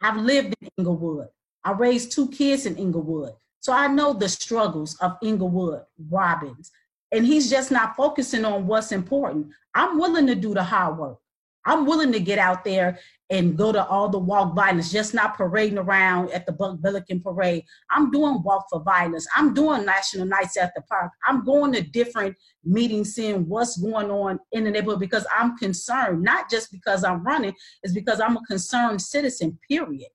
I've 0.00 0.16
lived 0.16 0.54
in 0.60 0.68
Englewood. 0.78 1.28
I 1.66 1.72
raised 1.72 2.12
two 2.12 2.28
kids 2.28 2.64
in 2.64 2.76
Englewood. 2.76 3.32
So 3.58 3.72
I 3.72 3.88
know 3.88 4.12
the 4.12 4.28
struggles 4.28 4.96
of 5.00 5.16
Englewood 5.20 5.82
Robbins. 6.08 6.70
And 7.10 7.26
he's 7.26 7.50
just 7.50 7.72
not 7.72 7.96
focusing 7.96 8.44
on 8.44 8.68
what's 8.68 8.92
important. 8.92 9.48
I'm 9.74 9.98
willing 9.98 10.28
to 10.28 10.36
do 10.36 10.54
the 10.54 10.62
hard 10.62 10.96
work. 10.96 11.18
I'm 11.64 11.84
willing 11.84 12.12
to 12.12 12.20
get 12.20 12.38
out 12.38 12.64
there 12.64 13.00
and 13.30 13.58
go 13.58 13.72
to 13.72 13.84
all 13.84 14.08
the 14.08 14.18
walk 14.20 14.54
violence, 14.54 14.92
just 14.92 15.12
not 15.12 15.36
parading 15.36 15.78
around 15.78 16.30
at 16.30 16.46
the 16.46 16.52
Bud 16.52 16.80
Billiken 16.80 17.20
parade. 17.20 17.64
I'm 17.90 18.12
doing 18.12 18.44
walk 18.44 18.66
for 18.70 18.80
violence. 18.80 19.26
I'm 19.34 19.52
doing 19.52 19.84
national 19.84 20.26
nights 20.26 20.56
at 20.56 20.72
the 20.76 20.82
park. 20.82 21.10
I'm 21.26 21.44
going 21.44 21.72
to 21.72 21.82
different 21.82 22.36
meetings, 22.62 23.16
seeing 23.16 23.48
what's 23.48 23.76
going 23.76 24.12
on 24.12 24.38
in 24.52 24.62
the 24.62 24.70
neighborhood 24.70 25.00
because 25.00 25.26
I'm 25.36 25.58
concerned, 25.58 26.22
not 26.22 26.48
just 26.48 26.70
because 26.70 27.02
I'm 27.02 27.24
running, 27.24 27.54
it's 27.82 27.92
because 27.92 28.20
I'm 28.20 28.36
a 28.36 28.44
concerned 28.46 29.02
citizen, 29.02 29.58
period. 29.68 30.10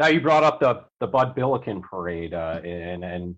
Now 0.00 0.06
you 0.06 0.18
brought 0.22 0.42
up 0.42 0.60
the 0.60 0.84
the 1.00 1.06
Bud 1.06 1.34
Billiken 1.34 1.82
parade, 1.82 2.32
uh, 2.32 2.60
and 2.64 3.04
and 3.04 3.34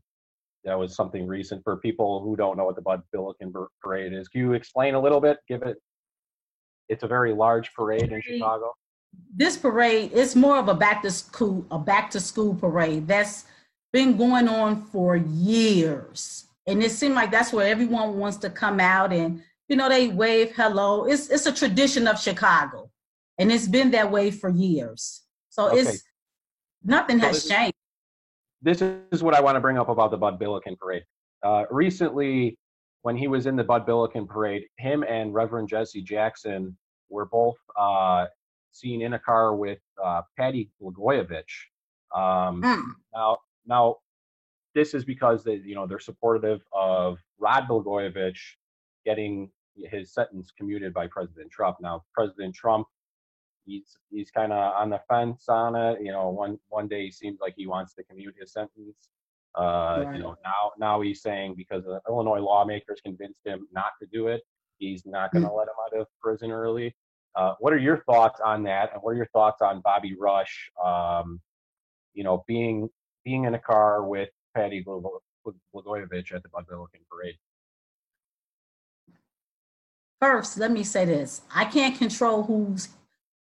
that 0.62 0.78
was 0.78 0.94
something 0.94 1.26
recent 1.26 1.60
for 1.64 1.78
people 1.78 2.22
who 2.22 2.36
don't 2.36 2.56
know 2.56 2.64
what 2.64 2.76
the 2.76 2.82
Bud 2.82 3.02
Billiken 3.12 3.52
parade 3.82 4.12
is. 4.12 4.28
Can 4.28 4.42
you 4.42 4.52
explain 4.52 4.94
a 4.94 5.00
little 5.00 5.20
bit? 5.20 5.38
Give 5.48 5.60
it 5.62 5.76
it's 6.88 7.02
a 7.02 7.08
very 7.08 7.34
large 7.34 7.74
parade 7.74 8.12
in 8.12 8.22
Chicago. 8.22 8.72
This 9.34 9.56
parade 9.56 10.12
is 10.12 10.36
more 10.36 10.56
of 10.58 10.68
a 10.68 10.74
back 10.74 11.02
to 11.02 11.10
school 11.10 11.66
a 11.72 11.80
back 11.80 12.12
to 12.12 12.20
school 12.20 12.54
parade 12.54 13.08
that's 13.08 13.44
been 13.92 14.16
going 14.16 14.46
on 14.46 14.82
for 14.82 15.16
years, 15.16 16.46
and 16.68 16.80
it 16.80 16.92
seemed 16.92 17.16
like 17.16 17.32
that's 17.32 17.52
where 17.52 17.66
everyone 17.66 18.18
wants 18.18 18.36
to 18.36 18.50
come 18.50 18.78
out 18.78 19.12
and 19.12 19.42
you 19.68 19.74
know 19.74 19.88
they 19.88 20.06
wave 20.06 20.54
hello. 20.54 21.06
It's 21.06 21.28
it's 21.28 21.46
a 21.46 21.52
tradition 21.52 22.06
of 22.06 22.20
Chicago, 22.20 22.88
and 23.38 23.50
it's 23.50 23.66
been 23.66 23.90
that 23.90 24.12
way 24.12 24.30
for 24.30 24.48
years. 24.48 25.22
So 25.50 25.68
okay. 25.68 25.80
it's 25.80 26.04
nothing 26.84 27.20
so 27.20 27.26
has 27.28 27.48
changed. 27.48 27.74
This 28.62 28.82
is 29.10 29.22
what 29.22 29.34
I 29.34 29.40
want 29.40 29.56
to 29.56 29.60
bring 29.60 29.78
up 29.78 29.88
about 29.88 30.10
the 30.10 30.16
Bud 30.16 30.38
Billiken 30.38 30.76
parade. 30.76 31.04
Uh, 31.42 31.64
recently, 31.70 32.56
when 33.02 33.16
he 33.16 33.26
was 33.26 33.46
in 33.46 33.56
the 33.56 33.64
Bud 33.64 33.84
Billiken 33.84 34.26
parade, 34.26 34.64
him 34.78 35.02
and 35.02 35.34
Reverend 35.34 35.68
Jesse 35.68 36.02
Jackson 36.02 36.76
were 37.08 37.26
both 37.26 37.56
uh, 37.78 38.26
seen 38.70 39.02
in 39.02 39.14
a 39.14 39.18
car 39.18 39.56
with 39.56 39.80
uh, 40.02 40.22
Patty 40.38 40.70
Blagojevich. 40.80 41.42
Um, 42.14 42.62
mm. 42.62 42.82
Now, 43.14 43.38
now, 43.66 43.96
this 44.74 44.94
is 44.94 45.04
because 45.04 45.44
they, 45.44 45.56
you 45.56 45.74
know, 45.74 45.86
they're 45.86 45.98
supportive 45.98 46.62
of 46.72 47.18
Rod 47.38 47.66
Blagojevich 47.68 48.38
getting 49.04 49.50
his 49.76 50.12
sentence 50.14 50.52
commuted 50.56 50.94
by 50.94 51.06
President 51.06 51.50
Trump. 51.50 51.78
Now, 51.80 52.04
President 52.14 52.54
Trump, 52.54 52.86
he's 53.64 53.96
he's 54.10 54.30
kind 54.30 54.52
of 54.52 54.74
on 54.74 54.90
the 54.90 55.00
fence 55.08 55.48
on 55.48 55.76
it. 55.76 56.00
You 56.02 56.12
know, 56.12 56.28
one 56.28 56.58
one 56.68 56.88
day 56.88 57.04
he 57.06 57.10
seems 57.10 57.40
like 57.40 57.54
he 57.56 57.66
wants 57.66 57.94
to 57.94 58.04
commute 58.04 58.34
his 58.38 58.52
sentence. 58.52 59.10
Uh, 59.58 60.04
right. 60.06 60.16
You 60.16 60.22
know, 60.22 60.36
now 60.44 60.72
now 60.78 61.00
he's 61.00 61.22
saying 61.22 61.54
because 61.56 61.84
the 61.84 62.00
Illinois 62.08 62.40
lawmakers 62.40 63.00
convinced 63.04 63.40
him 63.44 63.66
not 63.72 63.92
to 64.00 64.08
do 64.12 64.28
it, 64.28 64.42
he's 64.78 65.04
not 65.06 65.32
going 65.32 65.44
to 65.44 65.50
mm. 65.50 65.58
let 65.58 65.68
him 65.68 65.74
out 65.86 66.00
of 66.00 66.06
prison 66.20 66.50
early. 66.50 66.94
Uh, 67.34 67.54
what 67.60 67.72
are 67.72 67.78
your 67.78 68.02
thoughts 68.04 68.40
on 68.44 68.62
that, 68.64 68.90
and 68.92 69.02
what 69.02 69.12
are 69.12 69.16
your 69.16 69.28
thoughts 69.32 69.62
on 69.62 69.80
Bobby 69.80 70.14
Rush? 70.18 70.70
Um, 70.82 71.40
you 72.14 72.24
know, 72.24 72.44
being 72.46 72.88
being 73.24 73.44
in 73.44 73.54
a 73.54 73.58
car 73.58 74.04
with 74.04 74.28
Patty 74.54 74.84
Blagojevich 74.84 76.34
at 76.34 76.42
the 76.42 76.48
Bud 76.50 76.66
Billiken 76.68 77.00
parade. 77.10 77.36
First, 80.20 80.58
let 80.58 80.70
me 80.70 80.84
say 80.84 81.04
this: 81.04 81.42
I 81.54 81.64
can't 81.64 81.96
control 81.96 82.42
who's 82.42 82.88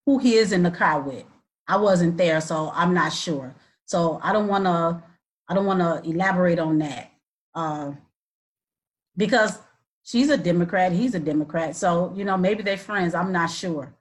who 0.08 0.18
he 0.18 0.36
is 0.36 0.54
in 0.54 0.64
the 0.64 0.72
car 0.72 1.02
with. 1.02 1.26
I 1.68 1.76
wasn't 1.76 2.16
there, 2.16 2.40
so 2.40 2.72
I'm 2.74 2.94
not 2.94 3.12
sure. 3.12 3.54
So 3.86 4.20
I 4.24 4.32
don't 4.34 4.48
want 4.48 4.64
to. 4.64 5.04
I 5.50 5.54
don't 5.54 5.66
want 5.66 5.80
to 5.80 6.10
elaborate 6.10 6.60
on 6.60 6.80
that 6.80 7.12
uh, 7.56 7.92
because 9.16 9.60
she's 10.04 10.30
a 10.30 10.38
Democrat, 10.38 10.92
he's 10.92 11.16
a 11.16 11.20
Democrat. 11.20 11.76
So, 11.76 12.14
you 12.16 12.26
know, 12.26 12.38
maybe 12.38 12.64
they're 12.64 12.78
friends, 12.78 13.16
I'm 13.16 13.32
not 13.32 13.50
sure. 13.50 13.94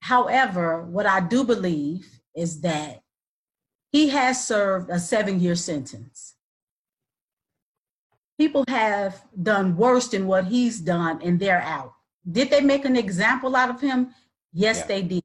However, 0.00 0.82
what 0.82 1.06
I 1.06 1.20
do 1.20 1.44
believe 1.44 2.20
is 2.34 2.60
that 2.62 3.02
he 3.92 4.08
has 4.08 4.44
served 4.44 4.90
a 4.90 4.98
seven 4.98 5.38
year 5.38 5.54
sentence. 5.54 6.34
People 8.36 8.64
have 8.66 9.24
done 9.40 9.76
worse 9.76 10.08
than 10.08 10.26
what 10.26 10.46
he's 10.46 10.80
done, 10.80 11.22
and 11.22 11.38
they're 11.38 11.62
out. 11.62 11.94
Did 12.28 12.50
they 12.50 12.60
make 12.60 12.84
an 12.84 12.96
example 12.96 13.54
out 13.54 13.70
of 13.70 13.80
him? 13.80 14.12
Yes, 14.54 14.78
yeah. 14.78 14.86
they 14.86 15.02
did. 15.02 15.24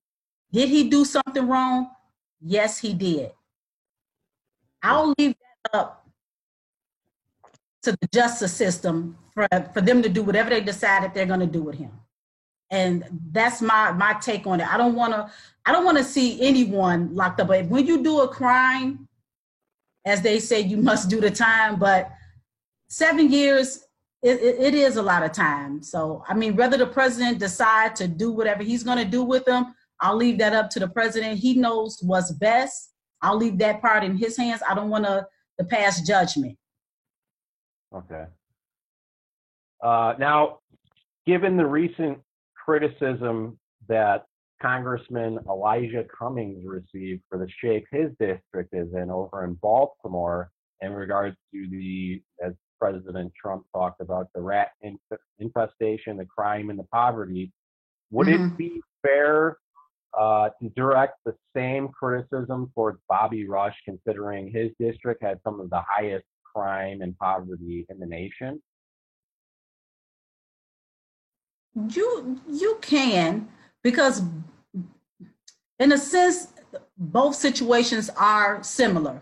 Did 0.51 0.69
he 0.69 0.89
do 0.89 1.05
something 1.05 1.48
wrong? 1.48 1.91
Yes, 2.41 2.79
he 2.79 2.93
did. 2.93 3.31
I'll 4.83 5.13
leave 5.17 5.36
that 5.71 5.77
up 5.79 6.07
to 7.83 7.91
the 7.91 8.07
justice 8.13 8.53
system 8.53 9.17
for, 9.33 9.48
for 9.74 9.81
them 9.81 10.01
to 10.01 10.09
do 10.09 10.24
whatever 10.24 10.50
they 10.50 10.62
decide 10.62 11.03
that 11.03 11.13
they're 11.13 11.25
going 11.25 11.39
to 11.39 11.45
do 11.45 11.62
with 11.62 11.75
him 11.75 11.91
and 12.71 13.03
that's 13.31 13.62
my 13.62 13.91
my 13.91 14.13
take 14.21 14.45
on 14.45 14.59
it 14.59 14.67
i 14.67 14.77
don't 14.77 14.95
want 14.95 15.13
to 15.13 15.29
i 15.65 15.71
don't 15.71 15.86
want 15.86 15.98
to 15.98 16.03
see 16.03 16.39
anyone 16.41 17.13
locked 17.15 17.39
up 17.39 17.48
but 17.48 17.65
when 17.65 17.86
you 17.86 18.03
do 18.03 18.21
a 18.21 18.27
crime 18.27 19.07
as 20.05 20.21
they 20.21 20.39
say 20.39 20.59
you 20.59 20.77
must 20.77 21.09
do 21.09 21.19
the 21.19 21.31
time 21.31 21.77
but 21.77 22.12
seven 22.88 23.31
years 23.31 23.86
it, 24.22 24.42
it, 24.42 24.74
is 24.74 24.98
a 24.98 25.02
lot 25.02 25.24
of 25.24 25.32
time. 25.32 25.82
So 25.82 26.24
i 26.28 26.34
mean 26.34 26.56
whether 26.56 26.78
the 26.78 26.88
president 26.88 27.40
decide 27.40 27.96
to 27.98 28.08
do 28.08 28.32
whatever 28.32 28.64
he's 28.64 28.84
going 28.84 28.98
to 28.98 29.06
do 29.06 29.24
with 29.24 29.46
them 29.46 29.74
i'll 30.02 30.16
leave 30.16 30.38
that 30.40 30.54
up 30.54 30.70
to 30.72 30.80
the 30.80 30.88
president. 30.88 31.40
He 31.40 31.56
knows 31.56 32.00
what's 32.02 32.32
best. 32.32 32.94
I'll 33.22 33.38
leave 33.38 33.58
that 33.60 33.82
part 33.82 34.04
in 34.04 34.18
his 34.18 34.38
hands. 34.38 34.62
I 34.68 34.74
don't 34.74 34.90
want 34.90 35.06
to 35.06 35.28
to 35.60 35.66
pass 35.66 36.02
judgment. 36.02 36.58
Okay. 37.94 38.26
Uh, 39.84 40.14
now, 40.20 40.60
given 41.26 41.58
the 41.58 41.66
recent 41.66 42.20
criticism 42.66 43.60
that 43.88 44.26
Congressman 44.62 45.40
Elijah 45.48 46.06
Cummings 46.18 46.64
received 46.66 47.22
for 47.30 47.38
the 47.38 47.48
shape 47.62 47.86
his 47.92 48.10
district 48.20 48.74
is 48.74 48.94
in 48.94 49.10
over 49.10 49.44
in 49.46 49.54
Baltimore 49.56 50.52
in 50.82 50.94
regards 50.94 51.36
to 51.54 51.68
the, 51.70 52.22
as 52.46 52.54
President 52.79 53.31
Trump 53.39 53.65
talked 53.74 54.01
about, 54.01 54.27
the 54.33 54.41
rat 54.41 54.71
infestation, 55.39 56.17
the 56.17 56.25
crime, 56.25 56.69
and 56.69 56.79
the 56.79 56.86
poverty, 56.86 57.51
would 58.12 58.27
mm-hmm. 58.27 58.45
it 58.45 58.57
be 58.57 58.81
fair 59.01 59.57
uh, 60.17 60.50
to 60.62 60.69
direct 60.69 61.17
the 61.25 61.36
same 61.55 61.89
criticism 61.89 62.71
towards 62.74 63.00
Bobby 63.07 63.48
Rush, 63.48 63.75
considering 63.86 64.51
his 64.51 64.71
district 64.79 65.24
had 65.24 65.39
some 65.43 65.59
of 65.59 65.69
the 65.69 65.81
highest 65.88 66.25
crime 66.43 67.01
and 67.01 67.17
poverty 67.17 67.86
in 67.89 68.00
the 68.00 68.05
nation? 68.05 68.62
You 71.89 72.41
you 72.50 72.77
can 72.81 73.48
because 73.83 74.24
in 75.79 75.91
a 75.91 75.98
sense 75.98 76.48
both 76.98 77.36
situations 77.36 78.09
are 78.17 78.62
similar. 78.63 79.21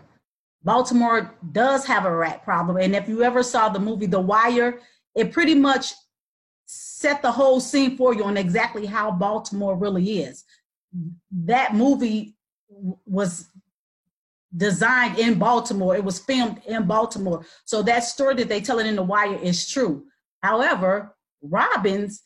Baltimore 0.68 1.34
does 1.52 1.86
have 1.86 2.04
a 2.04 2.14
rat 2.14 2.44
problem 2.44 2.76
and 2.76 2.94
if 2.94 3.08
you 3.08 3.22
ever 3.22 3.42
saw 3.42 3.70
the 3.70 3.80
movie 3.80 4.04
The 4.04 4.20
Wire, 4.20 4.80
it 5.14 5.32
pretty 5.32 5.54
much 5.54 5.94
set 6.66 7.22
the 7.22 7.32
whole 7.32 7.58
scene 7.58 7.96
for 7.96 8.12
you 8.14 8.22
on 8.22 8.36
exactly 8.36 8.84
how 8.84 9.10
Baltimore 9.10 9.74
really 9.74 10.20
is. 10.20 10.44
That 11.32 11.74
movie 11.74 12.36
was 13.06 13.48
designed 14.54 15.18
in 15.18 15.38
Baltimore. 15.38 15.96
It 15.96 16.04
was 16.04 16.18
filmed 16.18 16.60
in 16.66 16.86
Baltimore. 16.86 17.46
So 17.64 17.80
that 17.84 18.04
story 18.04 18.34
that 18.34 18.50
they 18.50 18.60
tell 18.60 18.78
it 18.78 18.86
in 18.86 18.96
The 18.96 19.02
Wire 19.02 19.38
is 19.42 19.70
true. 19.70 20.04
However, 20.42 21.16
Robbins 21.40 22.20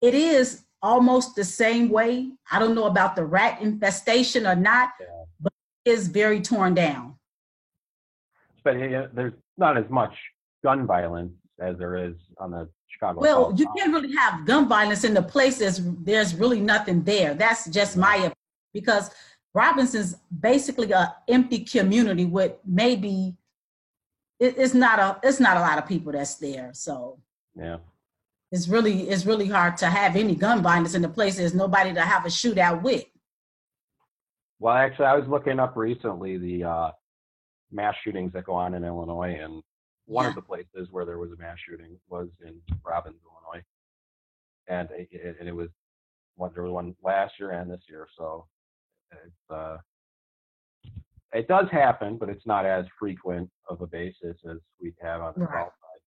it 0.00 0.14
is 0.14 0.64
almost 0.80 1.36
the 1.36 1.44
same 1.44 1.90
way. 1.90 2.30
I 2.50 2.58
don't 2.58 2.74
know 2.74 2.86
about 2.86 3.14
the 3.14 3.26
rat 3.26 3.60
infestation 3.60 4.46
or 4.46 4.56
not, 4.56 4.88
yeah. 4.98 5.06
but 5.38 5.52
it 5.84 5.90
is 5.90 6.08
very 6.08 6.40
torn 6.40 6.72
down. 6.74 7.17
But 8.76 9.14
there's 9.14 9.32
not 9.56 9.76
as 9.76 9.88
much 9.88 10.12
gun 10.62 10.86
violence 10.86 11.32
as 11.60 11.76
there 11.78 11.96
is 11.96 12.14
on 12.38 12.50
the 12.50 12.68
Chicago. 12.88 13.20
Well, 13.20 13.52
you 13.56 13.66
can't 13.76 13.92
really 13.92 14.14
have 14.14 14.46
gun 14.46 14.68
violence 14.68 15.04
in 15.04 15.14
the 15.14 15.22
places 15.22 15.80
there's 16.04 16.34
really 16.34 16.60
nothing 16.60 17.02
there. 17.02 17.34
That's 17.34 17.68
just 17.70 17.96
my 17.96 18.14
opinion 18.14 18.32
because 18.72 19.10
Robinson's 19.54 20.16
basically 20.40 20.92
an 20.92 21.08
empty 21.28 21.64
community 21.64 22.24
with 22.24 22.52
maybe 22.64 23.36
it, 24.38 24.54
it's 24.56 24.74
not 24.74 24.98
a 24.98 25.18
it's 25.22 25.40
not 25.40 25.56
a 25.56 25.60
lot 25.60 25.78
of 25.78 25.86
people 25.86 26.12
that's 26.12 26.36
there. 26.36 26.70
So 26.74 27.18
yeah 27.56 27.78
it's 28.50 28.68
really 28.68 29.08
it's 29.08 29.26
really 29.26 29.46
hard 29.46 29.76
to 29.78 29.86
have 29.86 30.16
any 30.16 30.34
gun 30.34 30.62
violence 30.62 30.94
in 30.94 31.02
the 31.02 31.08
place. 31.08 31.36
There's 31.36 31.54
nobody 31.54 31.92
to 31.94 32.00
have 32.00 32.24
a 32.24 32.28
shootout 32.28 32.82
with. 32.82 33.04
Well, 34.58 34.74
actually, 34.74 35.06
I 35.06 35.14
was 35.14 35.28
looking 35.28 35.60
up 35.60 35.76
recently 35.76 36.38
the 36.38 36.64
uh, 36.64 36.90
mass 37.70 37.94
shootings 38.02 38.32
that 38.32 38.44
go 38.44 38.54
on 38.54 38.74
in 38.74 38.84
Illinois, 38.84 39.38
and 39.40 39.62
one 40.06 40.24
Yeah. 40.24 40.30
of 40.30 40.34
the 40.36 40.42
places 40.42 40.88
where 40.90 41.04
there 41.04 41.18
was 41.18 41.32
a 41.32 41.36
mass 41.36 41.58
shooting 41.58 41.98
was 42.08 42.28
in 42.44 42.60
Robbins, 42.84 43.20
Illinois, 43.24 43.64
and 44.68 44.90
it, 44.92 45.08
it, 45.12 45.36
and 45.38 45.48
it 45.48 45.52
was 45.54 45.68
one 46.36 46.52
there 46.54 46.62
was 46.62 46.72
one 46.72 46.94
last 47.02 47.38
year 47.38 47.50
and 47.50 47.70
this 47.70 47.82
year. 47.88 48.06
So 48.16 48.46
it's 49.12 49.50
uh, 49.50 49.78
it 51.32 51.46
does 51.48 51.68
happen, 51.70 52.16
but 52.16 52.28
it's 52.30 52.46
not 52.46 52.64
as 52.64 52.86
frequent 52.98 53.50
of 53.68 53.80
a 53.82 53.86
basis 53.86 54.36
as 54.50 54.58
we'd 54.80 54.94
have 55.02 55.20
on 55.20 55.34
the 55.36 55.40
Right. 55.44 55.64
south 55.64 55.72
side. 55.72 56.00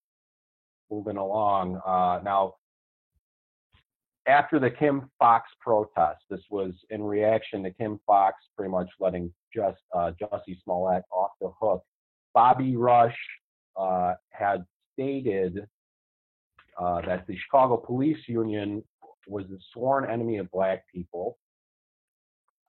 Moving 0.89 1.17
along 1.17 1.77
uh, 1.85 2.21
now. 2.23 2.55
After 4.27 4.59
the 4.59 4.69
Kim 4.69 5.09
Foxx 5.17 5.49
protest, 5.59 6.21
this 6.29 6.41
was 6.51 6.73
in 6.91 7.01
reaction 7.03 7.63
to 7.63 7.71
Kim 7.71 7.99
Foxx 8.05 8.37
pretty 8.55 8.69
much 8.71 8.89
letting 8.99 9.33
just 9.53 9.79
uh, 9.95 10.11
Jussie 10.21 10.61
Smollett 10.63 11.03
off 11.11 11.31
the 11.41 11.51
hook. 11.59 11.83
Bobby 12.33 12.75
Rush 12.75 13.17
uh, 13.75 14.13
had 14.29 14.63
stated 14.93 15.67
uh, 16.77 17.01
that 17.01 17.25
the 17.27 17.35
Chicago 17.37 17.77
Police 17.77 18.27
Union 18.27 18.83
was 19.27 19.45
a 19.45 19.57
sworn 19.73 20.09
enemy 20.09 20.37
of 20.37 20.49
black 20.51 20.83
people. 20.93 21.37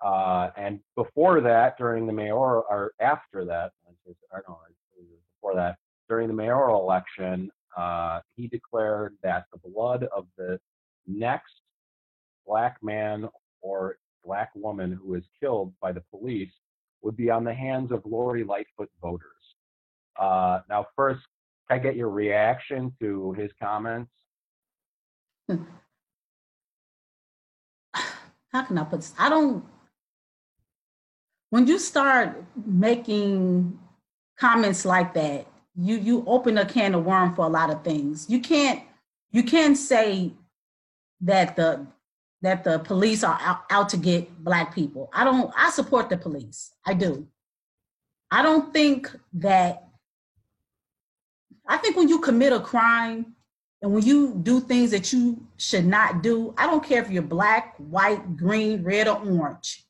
Uh, 0.04 0.50
and 0.56 0.80
before 0.96 1.40
that, 1.40 1.78
during 1.78 2.06
the 2.06 2.12
mayoral, 2.12 2.64
or 2.68 2.92
after 3.00 3.44
that, 3.44 3.72
I 4.32 4.38
don't 4.46 4.48
know, 4.48 5.06
before 5.36 5.54
that, 5.54 5.76
during 6.08 6.28
the 6.28 6.34
mayoral 6.34 6.82
election, 6.82 7.50
uh, 7.76 8.20
he 8.36 8.48
declared 8.48 9.16
that 9.22 9.44
the 9.52 9.70
blood 9.70 10.08
of 10.14 10.26
the 10.36 10.58
next 11.06 11.52
black 12.46 12.76
man 12.82 13.28
or 13.60 13.96
black 14.24 14.50
woman 14.54 14.92
who 14.92 15.14
is 15.14 15.24
killed 15.40 15.72
by 15.80 15.92
the 15.92 16.02
police 16.10 16.52
would 17.02 17.16
be 17.16 17.30
on 17.30 17.44
the 17.44 17.54
hands 17.54 17.90
of 17.90 18.02
Lori 18.04 18.44
Lightfoot 18.44 18.90
voters. 19.00 19.28
Uh, 20.18 20.60
now, 20.68 20.86
first, 20.94 21.20
can 21.68 21.78
I 21.78 21.82
get 21.82 21.96
your 21.96 22.10
reaction 22.10 22.92
to 23.00 23.32
his 23.32 23.50
comments? 23.60 24.10
how 27.94 28.62
can 28.62 28.78
I 28.78 28.84
put 28.84 29.00
this? 29.00 29.14
I 29.18 29.28
don't. 29.28 29.64
When 31.50 31.66
you 31.66 31.78
start 31.78 32.44
making 32.64 33.78
comments 34.38 34.84
like 34.84 35.14
that, 35.14 35.46
you 35.76 35.96
you 35.96 36.24
open 36.26 36.58
a 36.58 36.64
can 36.64 36.94
of 36.94 37.04
worm 37.04 37.34
for 37.34 37.44
a 37.44 37.48
lot 37.48 37.70
of 37.70 37.82
things. 37.82 38.30
You 38.30 38.40
can't 38.40 38.82
you 39.30 39.42
can't 39.42 39.76
say 39.76 40.32
that 41.22 41.56
the 41.56 41.86
that 42.42 42.64
the 42.64 42.80
police 42.80 43.22
are 43.22 43.38
out, 43.40 43.62
out 43.70 43.88
to 43.90 43.96
get 43.96 44.44
black 44.44 44.74
people. 44.74 45.08
I 45.12 45.24
don't. 45.24 45.52
I 45.56 45.70
support 45.70 46.10
the 46.10 46.16
police. 46.16 46.72
I 46.86 46.94
do. 46.94 47.26
I 48.30 48.42
don't 48.42 48.72
think 48.72 49.10
that. 49.34 49.84
I 51.66 51.76
think 51.76 51.96
when 51.96 52.08
you 52.08 52.18
commit 52.18 52.52
a 52.52 52.60
crime 52.60 53.36
and 53.80 53.92
when 53.92 54.04
you 54.04 54.34
do 54.42 54.60
things 54.60 54.90
that 54.90 55.12
you 55.12 55.46
should 55.56 55.86
not 55.86 56.22
do, 56.22 56.52
I 56.58 56.66
don't 56.66 56.84
care 56.84 57.00
if 57.00 57.10
you're 57.10 57.22
black, 57.22 57.74
white, 57.78 58.36
green, 58.36 58.82
red, 58.82 59.06
or 59.06 59.18
orange. 59.18 59.84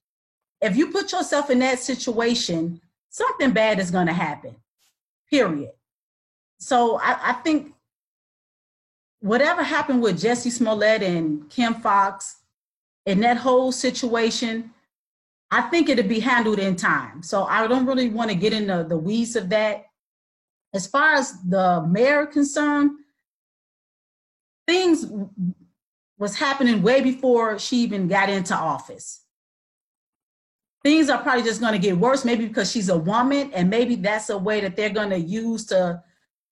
If 0.61 0.77
you 0.77 0.93
put 0.93 1.13
yourself 1.13 1.51
in 1.51 1.59
that 1.61 1.79
situation, 1.79 2.81
something 3.09 3.53
bad 3.53 3.81
is 3.81 3.91
going 3.91 4.07
to 4.07 4.13
happen, 4.13 4.55
period. 5.31 5.73
So 6.59 6.99
I, 7.03 7.31
I 7.31 7.33
think 7.33 7.73
whatever 9.23 9.63
happened 9.63 10.03
with 10.03 10.21
Jussie 10.21 10.51
Smollett 10.51 11.03
and 11.03 11.49
Kim 11.49 11.75
Foxx 11.75 12.39
in 13.07 13.21
that 13.21 13.37
whole 13.37 13.71
situation, 13.71 14.73
I 15.51 15.63
think 15.63 15.89
it'll 15.89 16.09
be 16.09 16.21
handled 16.21 16.59
in 16.59 16.75
time. 16.75 17.23
So 17.23 17.45
I 17.45 17.67
don't 17.69 17.87
really 17.87 18.09
want 18.09 18.31
to 18.31 18.37
get 18.37 18.53
into 18.53 18.85
the 18.87 18.99
weeds 18.99 19.37
of 19.37 19.49
that. 19.51 19.85
As 20.75 20.89
far 20.89 21.15
as 21.15 21.41
the 21.43 21.87
mayor 21.89 22.27
concerned, 22.27 22.91
things 24.67 25.07
was 26.19 26.37
happening 26.37 26.83
way 26.83 27.01
before 27.01 27.59
she 27.59 27.77
even 27.77 28.09
got 28.09 28.29
into 28.29 28.57
office. 28.57 29.21
Things 30.83 31.09
are 31.09 31.23
probably 31.23 31.45
just 31.45 31.61
going 31.61 31.75
to 31.75 31.79
get 31.79 31.97
worse, 31.97 32.25
maybe 32.25 32.47
because 32.47 32.73
she's 32.73 32.89
a 32.89 32.99
woman, 32.99 33.53
and 33.53 33.71
maybe 33.71 33.95
that's 33.95 34.31
a 34.31 34.39
way 34.39 34.61
that 34.61 34.75
they're 34.75 34.91
going 34.91 35.11
to 35.11 35.19
use 35.19 35.67
to 35.67 36.03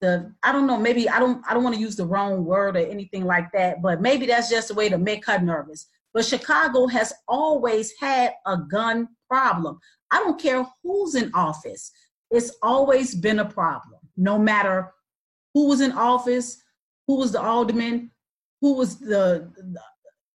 the 0.00 0.32
I 0.42 0.52
don't 0.52 0.66
know, 0.66 0.78
maybe 0.78 1.08
I 1.08 1.18
don't 1.18 1.42
I 1.48 1.54
don't 1.54 1.62
want 1.62 1.74
to 1.76 1.80
use 1.80 1.96
the 1.96 2.06
wrong 2.06 2.44
word 2.44 2.76
or 2.76 2.80
anything 2.80 3.24
like 3.24 3.52
that, 3.52 3.82
but 3.82 4.00
maybe 4.00 4.26
that's 4.26 4.50
just 4.50 4.70
a 4.70 4.74
way 4.74 4.88
to 4.88 4.98
make 4.98 5.26
her 5.26 5.38
nervous. 5.38 5.86
But 6.12 6.24
Chicago 6.24 6.86
has 6.86 7.12
always 7.28 7.92
had 8.00 8.32
a 8.46 8.56
gun 8.56 9.08
problem. 9.28 9.78
I 10.10 10.18
don't 10.18 10.40
care 10.40 10.66
who's 10.82 11.14
in 11.14 11.30
office. 11.34 11.92
It's 12.30 12.52
always 12.62 13.14
been 13.14 13.40
a 13.40 13.44
problem. 13.44 14.00
No 14.16 14.38
matter 14.38 14.92
who 15.54 15.68
was 15.68 15.80
in 15.80 15.92
office, 15.92 16.62
who 17.06 17.16
was 17.16 17.32
the 17.32 17.40
alderman, 17.40 18.10
who 18.60 18.74
was 18.74 18.98
the, 18.98 19.50
the 19.56 19.80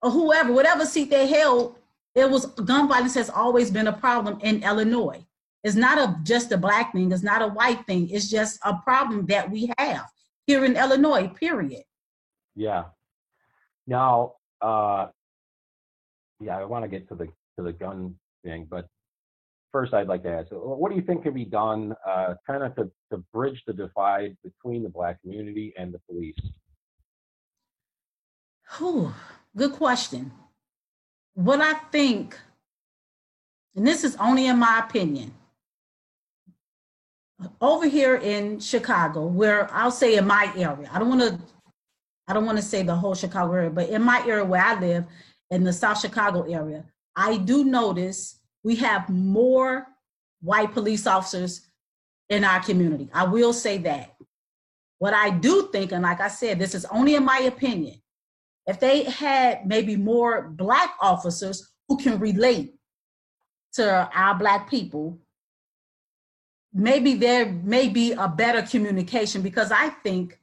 or 0.02 0.10
whoever, 0.10 0.52
whatever 0.52 0.84
seat 0.84 1.10
they 1.10 1.26
held, 1.26 1.76
it 2.14 2.28
was 2.28 2.46
gun 2.46 2.88
violence 2.88 3.14
has 3.14 3.30
always 3.30 3.70
been 3.70 3.86
a 3.86 3.92
problem 3.92 4.38
in 4.42 4.62
Illinois. 4.62 5.24
It's 5.64 5.76
not 5.76 5.98
a 5.98 6.18
just 6.22 6.50
a 6.52 6.56
black 6.56 6.92
thing, 6.92 7.12
it's 7.12 7.22
not 7.22 7.42
a 7.42 7.48
white 7.48 7.86
thing, 7.86 8.10
it's 8.10 8.28
just 8.28 8.58
a 8.64 8.74
problem 8.74 9.26
that 9.26 9.50
we 9.50 9.72
have 9.78 10.06
here 10.46 10.64
in 10.64 10.76
Illinois, 10.76 11.28
period. 11.28 11.84
Yeah. 12.56 12.84
Now, 13.86 14.34
uh, 14.60 15.06
yeah, 16.40 16.58
I 16.58 16.64
want 16.64 16.84
to 16.84 16.88
get 16.88 17.08
to 17.08 17.14
the 17.14 17.26
to 17.56 17.62
the 17.62 17.72
gun 17.72 18.16
thing, 18.44 18.66
but 18.68 18.86
first 19.72 19.94
I'd 19.94 20.08
like 20.08 20.22
to 20.24 20.30
ask, 20.30 20.48
what 20.50 20.90
do 20.90 20.96
you 20.96 21.02
think 21.02 21.22
can 21.22 21.34
be 21.34 21.44
done, 21.44 21.94
uh, 22.06 22.34
kind 22.46 22.62
of 22.62 22.74
to, 22.76 22.90
to 23.10 23.24
bridge 23.32 23.62
the 23.66 23.72
divide 23.72 24.36
between 24.44 24.82
the 24.82 24.88
black 24.88 25.20
community 25.22 25.72
and 25.78 25.92
the 25.92 26.00
police? 26.10 26.38
Whew, 28.78 29.12
good 29.56 29.72
question. 29.72 30.32
What 31.34 31.60
I 31.60 31.74
think, 31.90 32.38
and 33.74 33.86
this 33.86 34.04
is 34.04 34.16
only 34.16 34.46
in 34.46 34.58
my 34.58 34.82
opinion, 34.86 35.32
over 37.60 37.88
here 37.88 38.16
in 38.16 38.60
Chicago, 38.60 39.26
where 39.26 39.72
I'll 39.72 39.90
say 39.90 40.16
in 40.16 40.26
my 40.26 40.52
area, 40.56 40.88
I 40.92 40.98
don't 40.98 41.08
want 41.08 41.20
to, 41.22 41.38
I 42.28 42.32
don't 42.32 42.46
want 42.46 42.58
to 42.58 42.64
say 42.64 42.82
the 42.82 42.94
whole 42.94 43.14
Chicago 43.14 43.52
area, 43.52 43.70
but 43.70 43.88
in 43.88 44.02
my 44.02 44.22
area 44.26 44.44
where 44.44 44.62
I 44.62 44.78
live, 44.78 45.04
in 45.50 45.64
the 45.64 45.72
South 45.72 46.00
Chicago 46.00 46.42
area, 46.50 46.82
I 47.14 47.36
do 47.36 47.64
notice 47.64 48.40
we 48.64 48.74
have 48.76 49.08
more 49.10 49.86
white 50.40 50.72
police 50.72 51.06
officers 51.06 51.68
in 52.30 52.42
our 52.42 52.60
community. 52.60 53.10
I 53.12 53.24
will 53.24 53.52
say 53.52 53.76
that. 53.78 54.14
What 54.98 55.12
I 55.12 55.30
do 55.30 55.68
think, 55.70 55.92
and 55.92 56.02
like 56.04 56.20
I 56.20 56.28
said, 56.28 56.58
this 56.58 56.74
is 56.74 56.86
only 56.86 57.16
in 57.16 57.24
my 57.24 57.40
opinion, 57.40 58.00
if 58.66 58.80
they 58.80 59.04
had 59.04 59.66
maybe 59.66 59.96
more 59.96 60.48
black 60.48 60.94
officers 61.00 61.68
who 61.88 61.98
can 61.98 62.18
relate 62.18 62.74
to 63.74 64.08
our 64.14 64.34
black 64.34 64.70
people, 64.70 65.18
maybe 66.72 67.14
there 67.14 67.46
may 67.46 67.88
be 67.88 68.12
a 68.12 68.28
better 68.28 68.62
communication 68.62 69.42
because 69.42 69.70
I 69.70 69.88
think 69.88 70.38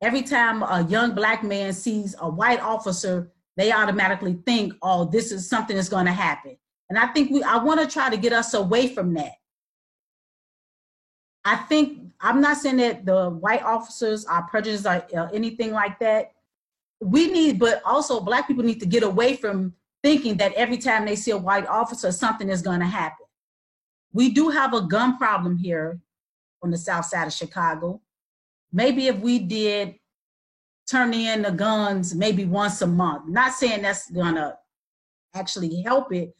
every 0.00 0.22
time 0.22 0.62
a 0.62 0.86
young 0.88 1.14
black 1.14 1.42
man 1.42 1.72
sees 1.72 2.14
a 2.20 2.28
white 2.28 2.60
officer, 2.60 3.32
they 3.56 3.72
automatically 3.72 4.38
think, 4.46 4.74
oh, 4.82 5.06
this 5.06 5.32
is 5.32 5.48
something 5.48 5.76
that's 5.76 5.88
going 5.88 6.06
to 6.06 6.12
happen. 6.12 6.56
And 6.88 6.98
I 6.98 7.06
think 7.08 7.30
we, 7.30 7.42
I 7.42 7.56
want 7.56 7.80
to 7.80 7.86
try 7.86 8.10
to 8.10 8.16
get 8.16 8.32
us 8.32 8.54
away 8.54 8.88
from 8.88 9.14
that. 9.14 9.32
I 11.44 11.56
think, 11.56 12.00
I'm 12.20 12.40
not 12.40 12.58
saying 12.58 12.76
that 12.78 13.06
the 13.06 13.30
white 13.30 13.62
officers 13.62 14.24
are 14.24 14.42
prejudiced 14.48 14.86
or 14.86 15.30
anything 15.32 15.72
like 15.72 15.98
that. 16.00 16.32
We 17.00 17.30
need, 17.30 17.58
but 17.58 17.82
also 17.84 18.20
black 18.20 18.46
people 18.46 18.64
need 18.64 18.80
to 18.80 18.86
get 18.86 19.02
away 19.02 19.36
from 19.36 19.74
thinking 20.02 20.36
that 20.36 20.52
every 20.54 20.78
time 20.78 21.04
they 21.04 21.16
see 21.16 21.30
a 21.30 21.36
white 21.36 21.66
officer, 21.66 22.12
something 22.12 22.48
is 22.48 22.62
going 22.62 22.80
to 22.80 22.86
happen. 22.86 23.25
We 24.16 24.30
do 24.30 24.48
have 24.48 24.72
a 24.72 24.80
gun 24.80 25.18
problem 25.18 25.58
here 25.58 26.00
on 26.62 26.70
the 26.70 26.78
south 26.78 27.04
side 27.04 27.26
of 27.26 27.34
Chicago. 27.34 28.00
Maybe 28.72 29.08
if 29.08 29.18
we 29.18 29.38
did 29.38 29.96
turn 30.90 31.12
in 31.12 31.42
the 31.42 31.50
guns 31.50 32.14
maybe 32.14 32.46
once 32.46 32.80
a 32.80 32.86
month, 32.86 33.28
not 33.28 33.52
saying 33.52 33.82
that's 33.82 34.10
gonna 34.10 34.56
actually 35.34 35.82
help 35.82 36.14
it, 36.14 36.34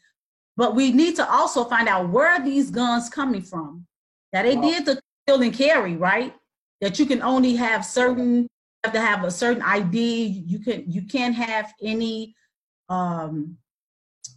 but 0.57 0.75
we 0.75 0.91
need 0.91 1.17
to 1.17 1.31
also 1.31 1.65
find 1.65 1.87
out 1.87 2.09
where 2.09 2.43
these 2.43 2.71
guns 2.71 3.11
coming 3.11 3.43
from. 3.43 3.87
Now 4.33 4.45
they 4.45 4.57
did 4.57 4.87
the 4.87 4.99
kill 5.27 5.43
and 5.43 5.53
carry, 5.53 5.97
right? 5.97 6.35
That 6.81 6.99
you 6.99 7.05
can 7.05 7.21
only 7.21 7.57
have 7.57 7.85
certain 7.85 8.45
you 8.45 8.49
have 8.85 8.95
to 8.95 9.01
have 9.03 9.23
a 9.23 9.31
certain 9.31 9.62
ID. 9.62 10.25
You 10.47 10.61
can 10.61 10.91
you 10.91 11.03
can't 11.03 11.35
have 11.35 11.75
any 11.83 12.35
um 12.89 13.59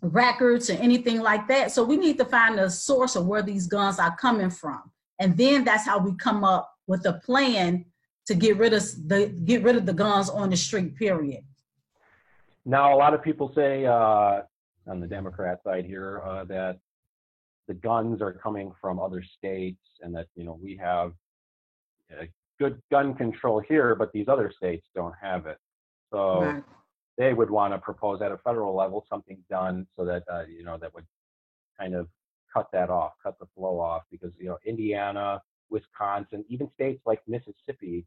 records 0.02 0.70
or 0.70 0.74
anything 0.74 1.20
like 1.22 1.48
that. 1.48 1.72
So 1.72 1.84
we 1.84 1.98
need 1.98 2.18
to 2.18 2.26
find 2.26 2.58
the 2.58 2.70
source 2.70 3.16
of 3.16 3.26
where 3.28 3.42
these 3.42 3.68
guns 3.68 4.00
are 4.00 4.16
coming 4.16 4.50
from. 4.50 4.92
And 5.20 5.38
then 5.38 5.64
that's 5.64 5.86
how 5.86 6.00
we 6.00 6.16
come 6.16 6.44
up 6.44 6.72
with 6.88 7.06
a 7.06 7.14
plan 7.14 7.86
to 8.28 8.36
get 8.36 8.58
rid 8.58 8.74
of 8.74 8.84
the 9.08 9.28
get 9.44 9.64
rid 9.64 9.76
of 9.76 9.86
the 9.86 9.94
guns 9.94 10.30
on 10.30 10.50
the 10.50 10.58
street, 10.58 10.96
period. 10.96 11.44
Now, 12.66 12.94
a 12.94 12.98
lot 12.98 13.14
of 13.14 13.24
people 13.24 13.52
say 13.56 13.86
uh, 13.86 14.42
on 14.88 15.00
the 15.00 15.08
Democrat 15.08 15.60
side 15.64 15.86
here 15.86 16.22
uh, 16.24 16.44
that 16.46 16.78
the 17.68 17.74
guns 17.74 18.22
are 18.22 18.34
coming 18.34 18.72
from 18.80 19.00
other 19.00 19.24
states, 19.24 19.82
and 20.02 20.16
that 20.16 20.28
you 20.36 20.44
know 20.44 20.60
we 20.62 20.78
have 20.78 21.12
uh, 22.12 22.26
good 22.60 22.82
gun 22.92 23.16
control 23.16 23.62
here, 23.68 23.96
but 23.96 24.12
these 24.14 24.28
other 24.28 24.52
states 24.56 24.86
don't 24.96 25.16
have 25.22 25.48
it. 25.48 25.58
So 26.12 26.40
Right. 26.42 26.64
They 27.20 27.34
would 27.34 27.52
want 27.52 27.74
to 27.74 27.78
propose 27.78 28.22
at 28.22 28.32
a 28.32 28.38
federal 28.38 28.74
level 28.74 29.06
something 29.10 29.38
done 29.50 29.86
so 29.96 30.06
that 30.06 30.24
uh, 30.32 30.44
you 30.48 30.64
know 30.64 30.78
that 30.78 30.92
would 30.96 31.06
kind 31.78 31.94
of 31.94 32.08
cut 32.52 32.68
that 32.72 32.90
off, 32.90 33.12
cut 33.22 33.38
the 33.40 33.46
flow 33.56 33.80
off, 33.80 34.04
because 34.10 34.32
you 34.40 34.48
know 34.48 34.58
Indiana, 34.66 35.42
Wisconsin, 35.70 36.46
even 36.48 36.72
states 36.74 37.02
like 37.06 37.22
Mississippi 37.28 38.06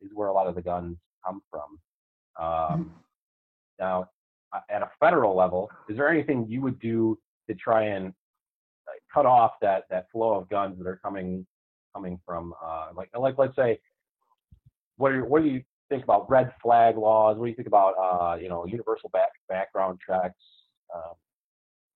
is 0.00 0.10
where 0.14 0.28
a 0.28 0.32
lot 0.32 0.46
of 0.46 0.54
the 0.54 0.62
guns 0.62 0.96
come 1.24 1.42
from. 1.50 1.78
Um, 2.40 2.92
now, 3.80 4.08
uh, 4.52 4.60
at 4.70 4.80
a 4.80 4.90
federal 5.00 5.36
level, 5.36 5.68
is 5.88 5.96
there 5.96 6.08
anything 6.08 6.46
you 6.48 6.62
would 6.62 6.78
do 6.78 7.18
to 7.48 7.54
try 7.54 7.82
and 7.82 8.04
like, 8.86 9.02
cut 9.12 9.26
off 9.26 9.54
that 9.60 9.84
that 9.90 10.06
flow 10.12 10.34
of 10.34 10.48
guns 10.48 10.78
that 10.78 10.86
are 10.86 11.00
coming 11.02 11.44
coming 11.92 12.20
from 12.24 12.54
uh, 12.64 12.90
like 12.94 13.10
like 13.18 13.34
let's 13.38 13.56
say 13.56 13.80
what 14.98 15.10
are, 15.10 15.24
what 15.24 15.42
do 15.42 15.48
you 15.48 15.62
think 15.88 16.04
about 16.04 16.28
red 16.30 16.52
flag 16.62 16.96
laws? 16.96 17.38
What 17.38 17.46
do 17.46 17.50
you 17.50 17.56
think 17.56 17.68
about 17.68 17.94
uh, 17.98 18.36
you 18.36 18.48
know 18.48 18.66
universal 18.66 19.08
back, 19.10 19.30
background 19.48 19.98
checks, 20.06 20.34
uh, 20.94 21.14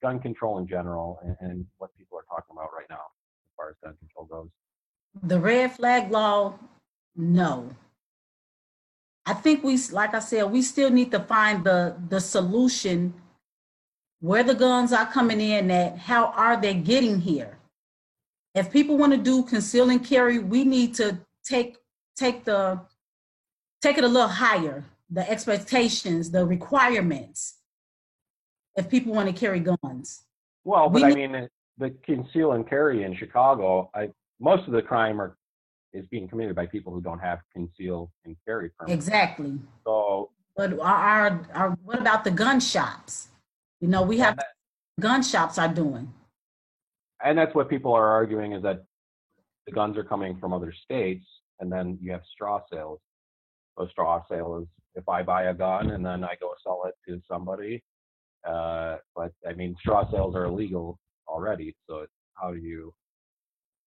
gun 0.03 0.21
control 0.21 0.59
in 0.59 0.67
general, 0.67 1.21
and, 1.23 1.37
and 1.41 1.67
what 1.79 1.91
people 1.97 2.19
are 2.19 2.25
talking 2.29 2.55
about 2.57 2.71
right 2.77 2.87
now 2.89 2.97
as 2.97 3.53
far 3.57 3.71
as 3.71 3.77
gun 3.83 3.95
control 3.99 4.27
goes? 4.27 4.49
The 5.23 5.41
red 5.41 5.73
flag 5.73 6.11
law, 6.11 6.59
no. 7.17 7.71
I 9.27 9.35
think 9.35 9.63
we, 9.63 9.79
like 9.91 10.15
I 10.15 10.19
said, 10.19 10.45
we 10.45 10.63
still 10.63 10.91
need 10.91 11.11
to 11.13 11.21
find 11.21 11.65
the, 11.65 11.97
the 12.09 12.21
solution. 12.21 13.15
Where 14.21 14.43
the 14.43 14.55
guns 14.55 14.93
are 14.93 15.07
coming 15.07 15.41
in 15.41 15.71
at, 15.71 15.99
how 15.99 16.27
are 16.27 16.61
they 16.61 16.75
getting 16.75 17.21
here? 17.21 17.59
If 18.55 18.71
people 18.71 18.99
want 18.99 19.13
to 19.13 19.19
do 19.19 19.43
conceal 19.45 19.91
and 19.91 20.05
carry, 20.05 20.39
we 20.39 20.65
need 20.65 20.95
to 20.97 21.19
take, 21.45 21.77
take 22.17 22.45
the, 22.45 22.81
take 23.81 23.99
it 23.99 24.05
a 24.05 24.09
little 24.09 24.29
higher, 24.29 24.85
the 25.11 25.29
expectations, 25.29 26.31
the 26.31 26.45
requirements. 26.45 27.57
If 28.77 28.89
people 28.89 29.13
want 29.13 29.29
to 29.29 29.33
carry 29.35 29.61
guns. 29.61 30.23
Well, 30.65 30.89
but 30.89 31.03
We 31.03 31.09
I 31.09 31.15
mean, 31.15 31.49
the 31.79 31.91
conceal 32.05 32.53
and 32.53 32.69
carry 32.69 33.03
in 33.05 33.17
Chicago, 33.17 33.91
I 33.95 34.11
most 34.39 34.67
of 34.67 34.73
the 34.73 34.83
crime 34.83 35.21
are 35.21 35.37
is 35.93 36.07
being 36.07 36.29
committed 36.29 36.55
by 36.55 36.67
people 36.67 36.93
who 36.95 37.01
don't 37.01 37.19
have 37.19 37.41
conceal 37.53 38.13
and 38.25 38.37
carry 38.47 38.71
permits. 38.79 38.95
Exactly. 38.95 39.59
So 39.85 40.31
But 40.57 40.79
our, 40.79 41.49
our, 41.53 41.71
what 41.83 41.99
about 42.01 42.23
the 42.23 42.31
gun 42.31 42.61
shops? 42.61 43.29
You 43.81 43.89
know, 43.89 44.03
we 44.03 44.19
have 44.19 44.39
gun 45.01 45.23
shops 45.23 45.59
are 45.59 45.69
doing. 45.69 46.13
and 47.25 47.37
that's 47.37 47.55
what 47.55 47.69
people 47.69 47.93
are 47.93 48.09
arguing 48.09 48.53
is 48.53 48.63
that 48.63 48.85
the 49.67 49.73
guns 49.73 49.97
are 49.99 50.05
coming 50.05 50.39
from 50.39 50.53
other 50.53 50.73
states, 50.73 51.27
and 51.59 51.71
then 51.73 51.99
you 52.01 52.13
have 52.13 52.23
straw 52.33 52.61
sales. 52.73 53.01
So 53.81 53.89
straw 53.89 54.23
sale 54.31 54.61
is 54.63 54.69
if 54.95 55.09
I 55.09 55.23
buy 55.23 55.45
a 55.45 55.55
gun 55.55 55.91
and 55.91 56.05
then 56.05 56.23
I 56.23 56.35
go 56.39 56.53
sell 56.63 56.83
it 56.87 56.95
to 57.09 57.21
somebody. 57.27 57.83
Uh, 58.47 58.97
but 59.17 59.33
I 59.49 59.55
mean, 59.55 59.75
straw 59.81 60.11
sales 60.11 60.35
are 60.35 60.45
illegal 60.45 60.99
already. 61.27 61.75
So 61.89 62.05
how 62.35 62.53
do 62.53 62.59
you, 62.59 62.93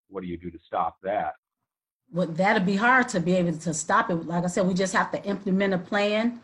what 0.09 0.21
do 0.21 0.27
you 0.27 0.37
do 0.37 0.49
to 0.49 0.57
stop 0.65 0.97
that? 1.03 1.33
Well, 2.11 2.27
that'd 2.27 2.65
be 2.65 2.75
hard 2.75 3.07
to 3.09 3.19
be 3.19 3.35
able 3.35 3.57
to 3.57 3.73
stop 3.73 4.09
it. 4.09 4.15
Like 4.15 4.43
I 4.43 4.47
said, 4.47 4.67
we 4.67 4.73
just 4.73 4.95
have 4.95 5.11
to 5.11 5.23
implement 5.25 5.73
a 5.75 5.79
plan. 5.79 6.41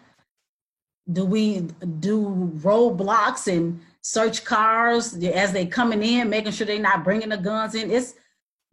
Do 1.12 1.25
we 1.25 1.62
do 1.99 2.51
roadblocks 2.57 3.51
and 3.51 3.81
search 4.01 4.45
cars 4.45 5.15
as 5.15 5.53
they 5.53 5.65
coming 5.65 6.03
in, 6.03 6.29
making 6.29 6.51
sure 6.51 6.67
they're 6.67 6.79
not 6.79 7.03
bringing 7.03 7.29
the 7.29 7.38
guns 7.38 7.73
in? 7.73 7.89
It's 7.89 8.13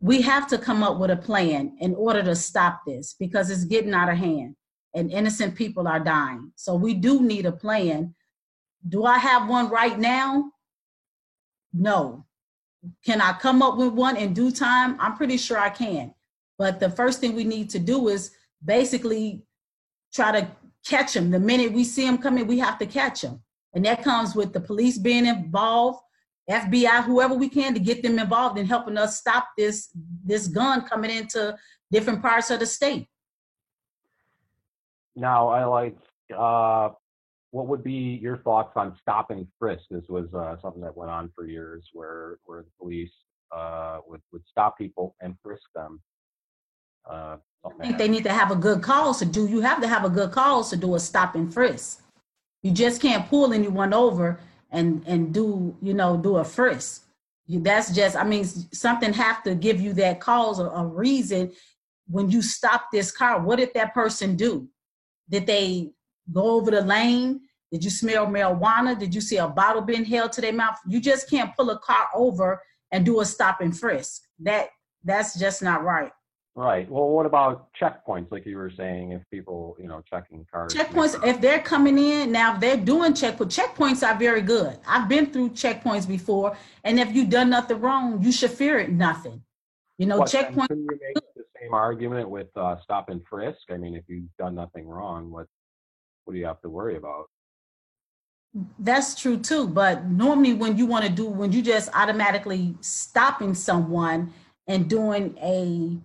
we 0.01 0.21
have 0.21 0.47
to 0.49 0.59
come 0.59 0.83
up 0.83 0.99
with 0.99 1.11
a 1.11 1.17
plan 1.17 1.77
in 1.81 1.95
order 1.95 2.23
to 2.23 2.37
stop 2.37 2.83
this 2.87 3.15
because 3.19 3.51
it's 3.51 3.65
getting 3.65 3.95
out 3.95 4.11
of 4.11 4.19
hand 4.19 4.55
and 4.97 5.13
innocent 5.13 5.55
people 5.55 5.87
are 5.87 6.01
dying. 6.01 6.51
So 6.57 6.75
we 6.75 6.95
do 6.95 7.23
need 7.23 7.45
a 7.45 7.53
plan. 7.53 8.15
Do 8.89 9.05
I 9.05 9.19
have 9.19 9.49
one 9.49 9.69
right 9.69 9.97
now? 9.99 10.51
No. 11.73 12.25
Can 13.05 13.21
I 13.21 13.35
come 13.35 13.63
up 13.63 13.77
with 13.77 13.93
one 13.93 14.17
in 14.17 14.33
due 14.33 14.51
time? 14.51 14.97
I'm 14.99 15.15
pretty 15.15 15.37
sure 15.37 15.59
I 15.59 15.69
can. 15.69 16.15
But 16.59 16.81
the 16.81 16.89
first 16.89 17.21
thing 17.21 17.35
we 17.35 17.45
need 17.45 17.69
to 17.71 17.79
do 17.79 18.09
is 18.09 18.31
basically 18.65 19.43
try 20.15 20.41
to 20.41 20.49
catch 20.87 21.13
them. 21.13 21.31
The 21.31 21.41
minute 21.41 21.73
we 21.73 21.85
see 21.85 22.07
them 22.07 22.17
coming, 22.17 22.47
we 22.47 22.59
have 22.61 22.79
to 22.79 22.87
catch 22.87 23.21
them. 23.21 23.43
And 23.75 23.85
that 23.85 24.03
comes 24.03 24.35
with 24.35 24.55
the 24.55 24.61
police 24.61 24.97
being 24.97 25.27
involved, 25.27 26.01
FBI, 26.49 27.05
whoever 27.05 27.35
we 27.35 27.51
can 27.51 27.75
to 27.75 27.81
get 27.81 28.03
them 28.03 28.19
involved 28.19 28.59
in 28.59 28.65
helping 28.65 28.97
us 28.97 29.19
stop 29.19 29.49
this 29.59 29.91
this 30.25 30.47
gun 30.47 30.87
coming 30.87 31.11
into 31.11 31.55
different 31.91 32.23
parts 32.23 32.51
of 32.51 32.61
the 32.61 32.67
state. 32.67 33.09
Now, 35.17 35.49
I 35.49 35.65
like, 35.65 35.97
uh, 36.37 36.91
what 37.51 37.67
would 37.69 37.83
be 37.83 38.19
your 38.23 38.37
thoughts 38.39 38.73
on 38.77 38.95
stop 39.01 39.31
and 39.31 39.47
frisk? 39.59 39.85
This 39.91 40.05
was 40.09 40.33
uh, 40.35 40.57
something 40.61 40.83
that 40.83 40.97
went 40.97 41.11
on 41.11 41.31
for 41.35 41.47
years 41.47 41.89
where, 41.95 42.39
where 42.45 42.63
the 42.63 42.71
police 42.79 43.13
uh, 43.51 44.01
would, 44.07 44.21
would 44.33 44.43
stop 44.47 44.77
people 44.77 45.17
and 45.21 45.35
frisk 45.43 45.65
them. 45.75 46.01
Uh, 47.09 47.37
I 47.81 47.87
think 47.87 47.99
they 47.99 48.09
need 48.09 48.25
to 48.25 48.33
have 48.33 48.51
a 48.51 48.57
good 48.57 48.83
cause 48.83 49.19
to 49.21 49.25
do. 49.25 49.47
You 49.47 49.61
have 49.61 49.81
to 49.81 49.89
have 49.89 50.05
a 50.05 50.11
good 50.11 50.31
cause 50.31 50.71
to 50.71 50.77
do 50.77 50.95
a 50.95 51.01
stop 51.01 51.35
and 51.35 51.53
frisk. 51.53 52.03
You 52.63 52.71
just 52.71 53.01
can't 53.01 53.29
pull 53.29 53.53
anyone 53.53 53.95
over 53.95 54.41
and 54.71 55.03
and 55.07 55.33
do 55.33 55.77
you 55.83 55.95
know 55.95 56.17
do 56.17 56.37
a 56.37 56.45
frisk. 56.45 57.05
You, 57.47 57.61
that's 57.61 57.93
just 57.93 58.17
I 58.17 58.25
mean 58.25 58.45
something 58.45 59.13
have 59.13 59.43
to 59.45 59.55
give 59.55 59.81
you 59.81 59.93
that 59.95 60.21
cause 60.21 60.61
or 60.61 60.69
a 60.69 60.85
reason 60.85 61.53
when 62.09 62.31
you 62.31 62.43
stop 62.43 62.87
this 62.93 63.11
car. 63.11 63.41
What 63.41 63.57
did 63.57 63.73
that 63.75 63.95
person 63.95 64.37
do? 64.37 64.69
Did 65.29 65.47
they 65.47 65.93
go 66.33 66.43
over 66.53 66.71
the 66.71 66.83
lane? 66.83 67.41
Did 67.73 67.85
you 67.85 67.91
smell 67.91 68.27
marijuana? 68.27 68.99
Did 68.99 69.15
you 69.15 69.21
see 69.21 69.39
a 69.39 69.49
bottle 69.49 69.83
being 69.83 70.05
held 70.05 70.33
to 70.33 70.41
their 70.41 70.53
mouth? 70.53 70.79
You 70.87 71.01
just 71.01 71.29
can't 71.29 71.55
pull 71.57 71.71
a 71.71 71.79
car 71.79 72.09
over 72.15 72.63
and 72.93 73.05
do 73.05 73.21
a 73.21 73.25
stop 73.25 73.61
and 73.61 73.77
frisk. 73.77 74.23
That 74.41 74.69
that's 75.05 75.39
just 75.39 75.63
not 75.63 75.85
right. 75.85 76.13
Right. 76.55 76.91
Well, 76.91 77.09
what 77.09 77.27
about 77.27 77.69
checkpoints? 77.79 78.33
Like 78.33 78.47
you 78.47 78.57
were 78.57 78.73
saying, 78.75 79.13
if 79.13 79.23
people, 79.31 79.77
you 79.79 79.87
know, 79.87 80.03
checking 80.09 80.47
cars. 80.51 80.73
Checkpoints, 80.73 81.23
if 81.23 81.39
they're 81.39 81.61
coming 81.61 81.99
in, 81.99 82.33
now 82.33 82.55
if 82.55 82.61
they're 82.61 82.79
doing 82.79 83.13
checkpoint, 83.13 83.51
checkpoints 83.51 84.03
are 84.03 84.19
very 84.19 84.41
good. 84.41 84.79
I've 84.89 85.07
been 85.07 85.27
through 85.27 85.51
checkpoints 85.51 86.09
before, 86.09 86.57
and 86.83 86.99
if 86.99 87.15
you've 87.15 87.29
done 87.29 87.51
nothing 87.51 87.79
wrong, 87.79 88.23
you 88.23 88.33
should 88.33 88.53
fear 88.53 88.79
it 88.79 88.91
nothing. 88.91 89.43
You 89.99 90.07
know, 90.07 90.19
What, 90.19 90.31
Couldn't 90.31 90.57
you 90.71 90.87
make 90.89 91.23
same 91.67 91.75
argument 91.75 92.29
with 92.31 92.49
uh, 92.57 92.77
stop 92.83 93.09
and 93.09 93.23
frisk? 93.29 93.59
I 93.71 93.77
mean, 93.77 93.95
if 93.95 94.05
you've 94.09 94.25
done 94.39 94.55
nothing 94.55 94.87
wrong, 94.87 95.31
what 95.31 95.47
what 96.25 96.35
do 96.35 96.39
you 96.41 96.47
have 96.47 96.61
to 96.63 96.69
worry 96.69 96.97
about? 96.97 97.27
that's 98.79 99.15
true 99.21 99.37
too. 99.37 99.69
But 99.69 100.07
normally 100.07 100.55
when 100.55 100.79
you 100.79 100.87
want 100.87 101.05
to 101.05 101.11
do, 101.11 101.27
when 101.27 101.53
you 101.53 101.61
just 101.61 101.91
automatically 101.95 102.75
stopping 102.81 103.55
someone 103.55 104.33
and 104.67 104.89
doing 104.89 105.37
a 105.43 105.99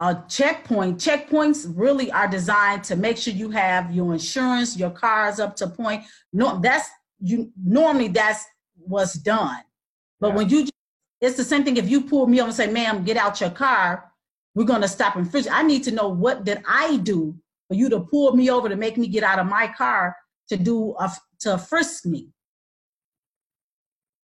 a 0.00 0.22
checkpoint, 0.28 0.98
checkpoints 0.98 1.70
really 1.76 2.10
are 2.12 2.28
designed 2.28 2.84
to 2.84 2.96
make 2.96 3.16
sure 3.18 3.34
you 3.34 3.50
have 3.50 3.92
your 3.92 4.12
insurance, 4.12 4.76
your 4.76 4.90
car 4.90 5.28
is 5.28 5.40
up 5.40 5.56
to 5.56 5.66
point. 5.68 6.04
No, 6.32 6.58
that's 6.60 6.88
you 7.20 7.52
normally 7.62 8.08
that's 8.08 8.44
what's 8.78 9.14
done. 9.14 9.60
But 10.20 10.28
Yeah. 10.28 10.34
when 10.36 10.48
you 10.48 10.66
it's 11.20 11.36
the 11.36 11.44
same 11.44 11.64
thing 11.64 11.76
if 11.76 11.90
you 11.90 12.00
pull 12.02 12.26
me 12.26 12.40
over 12.40 12.48
and 12.48 12.56
say, 12.56 12.68
ma'am, 12.72 13.04
get 13.04 13.16
out 13.16 13.40
your 13.40 13.50
car, 13.50 14.07
we're 14.58 14.64
gonna 14.64 14.88
stop 14.88 15.14
and 15.14 15.30
frisk. 15.30 15.48
I 15.52 15.62
need 15.62 15.84
to 15.84 15.92
know 15.92 16.08
what 16.08 16.42
did 16.42 16.64
I 16.66 16.96
do 16.96 17.36
for 17.68 17.74
you 17.74 17.88
to 17.90 18.00
pull 18.00 18.34
me 18.34 18.50
over 18.50 18.68
to 18.68 18.74
make 18.74 18.96
me 18.96 19.06
get 19.06 19.22
out 19.22 19.38
of 19.38 19.46
my 19.46 19.68
car 19.68 20.16
to 20.48 20.56
do 20.56 20.96
a, 20.98 21.12
to 21.42 21.58
frisk 21.58 22.04
me. 22.04 22.30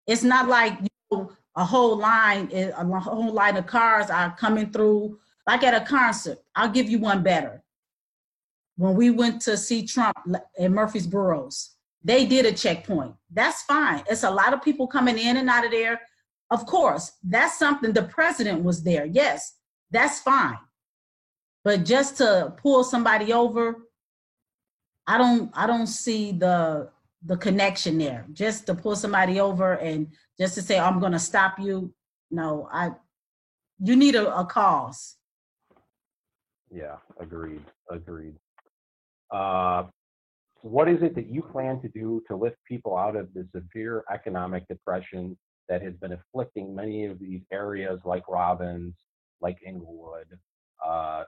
It's 0.08 0.24
not 0.24 0.48
like 0.48 0.74
you 0.82 0.88
know, 1.12 1.32
a 1.56 1.64
whole 1.64 1.98
line, 1.98 2.50
eh, 2.52 2.72
a 2.76 3.00
whole 3.00 3.32
line 3.32 3.58
of 3.58 3.68
cars 3.68 4.10
are 4.10 4.36
coming 4.36 4.72
through. 4.72 5.20
Like 5.46 5.62
at 5.62 5.80
a 5.80 5.86
concert, 5.86 6.40
I'll 6.56 6.70
give 6.70 6.90
you 6.90 6.98
one 6.98 7.22
better. 7.22 7.64
When 8.76 8.96
we 8.96 9.12
went 9.12 9.40
to 9.44 9.56
see 9.56 9.86
Trump 9.86 10.18
in 10.58 10.74
Murfreesboro's, 10.74 11.76
they 12.04 12.26
did 12.26 12.48
a 12.48 12.54
checkpoint. 12.54 13.14
That's 13.32 13.62
fine. 13.62 14.04
It's 14.10 14.24
a 14.24 14.32
lot 14.32 14.56
of 14.56 14.64
people 14.64 14.88
coming 14.88 15.20
in 15.20 15.38
and 15.38 15.48
out 15.48 15.64
of 15.64 15.70
there. 15.70 16.02
Of 16.50 16.66
course, 16.66 17.12
that's 17.24 17.60
something 17.60 17.94
the 17.94 18.02
president 18.02 18.64
was 18.64 18.82
there. 18.82 19.06
Yes, 19.06 19.60
that's 19.94 20.20
fine. 20.20 20.58
But 21.64 21.86
just 21.86 22.18
to 22.18 22.54
pull 22.62 22.84
somebody 22.84 23.32
over, 23.32 23.88
I 25.08 25.18
don't 25.18 25.52
I 25.54 25.68
don't 25.68 25.88
see 25.88 26.32
the 26.34 26.90
the 27.26 27.38
connection 27.38 27.98
there. 27.98 28.26
Just 28.34 28.66
to 28.66 28.76
pull 28.76 28.96
somebody 28.96 29.40
over 29.40 29.74
and 29.74 30.08
just 30.38 30.56
to 30.56 30.62
say 30.62 30.78
I'm 30.78 31.00
going 31.00 31.14
to 31.14 31.20
stop 31.20 31.60
you. 31.60 31.94
No, 32.32 32.68
I 32.72 32.92
you 33.80 33.96
need 33.96 34.16
a, 34.16 34.36
a 34.36 34.46
cause. 34.46 35.16
Yeah, 36.72 36.96
agreed, 37.20 37.62
agreed. 37.90 38.36
Uh, 39.32 39.84
what 40.62 40.90
is 40.90 41.02
it 41.04 41.16
that 41.16 41.28
you 41.28 41.42
plan 41.42 41.82
to 41.82 41.90
do 41.90 42.24
to 42.28 42.36
lift 42.36 42.58
people 42.68 42.98
out 42.98 43.16
of 43.16 43.34
the 43.34 43.48
severe 43.54 44.04
economic 44.12 44.68
depression 44.68 45.38
that 45.70 45.82
has 45.82 45.94
been 45.96 46.14
afflicting 46.14 46.74
many 46.74 47.06
of 47.06 47.20
these 47.20 47.42
areas 47.52 48.00
like 48.06 48.28
Robbins, 48.28 48.96
like 49.44 49.58
Englewood? 49.66 50.40
uh, 50.84 51.24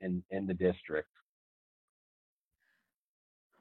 in 0.00 0.22
in 0.30 0.46
the 0.46 0.54
district? 0.54 1.08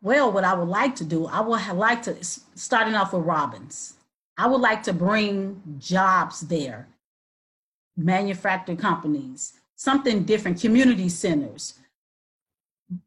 Well, 0.01 0.31
what 0.31 0.45
I 0.45 0.53
would 0.53 0.69
like 0.69 0.95
to 0.97 1.03
do, 1.03 1.25
I 1.25 1.41
would 1.41 1.61
like 1.75 2.03
to 2.03 2.15
starting 2.23 2.95
off 2.95 3.13
with 3.13 3.25
Robbins. 3.25 3.95
I 4.37 4.47
would 4.47 4.61
like 4.61 4.81
to 4.83 4.93
bring 4.93 5.61
jobs 5.79 6.41
there, 6.41 6.87
manufacturing 7.97 8.77
companies, 8.77 9.59
something 9.75 10.23
different, 10.23 10.61
community 10.61 11.09
centers. 11.09 11.73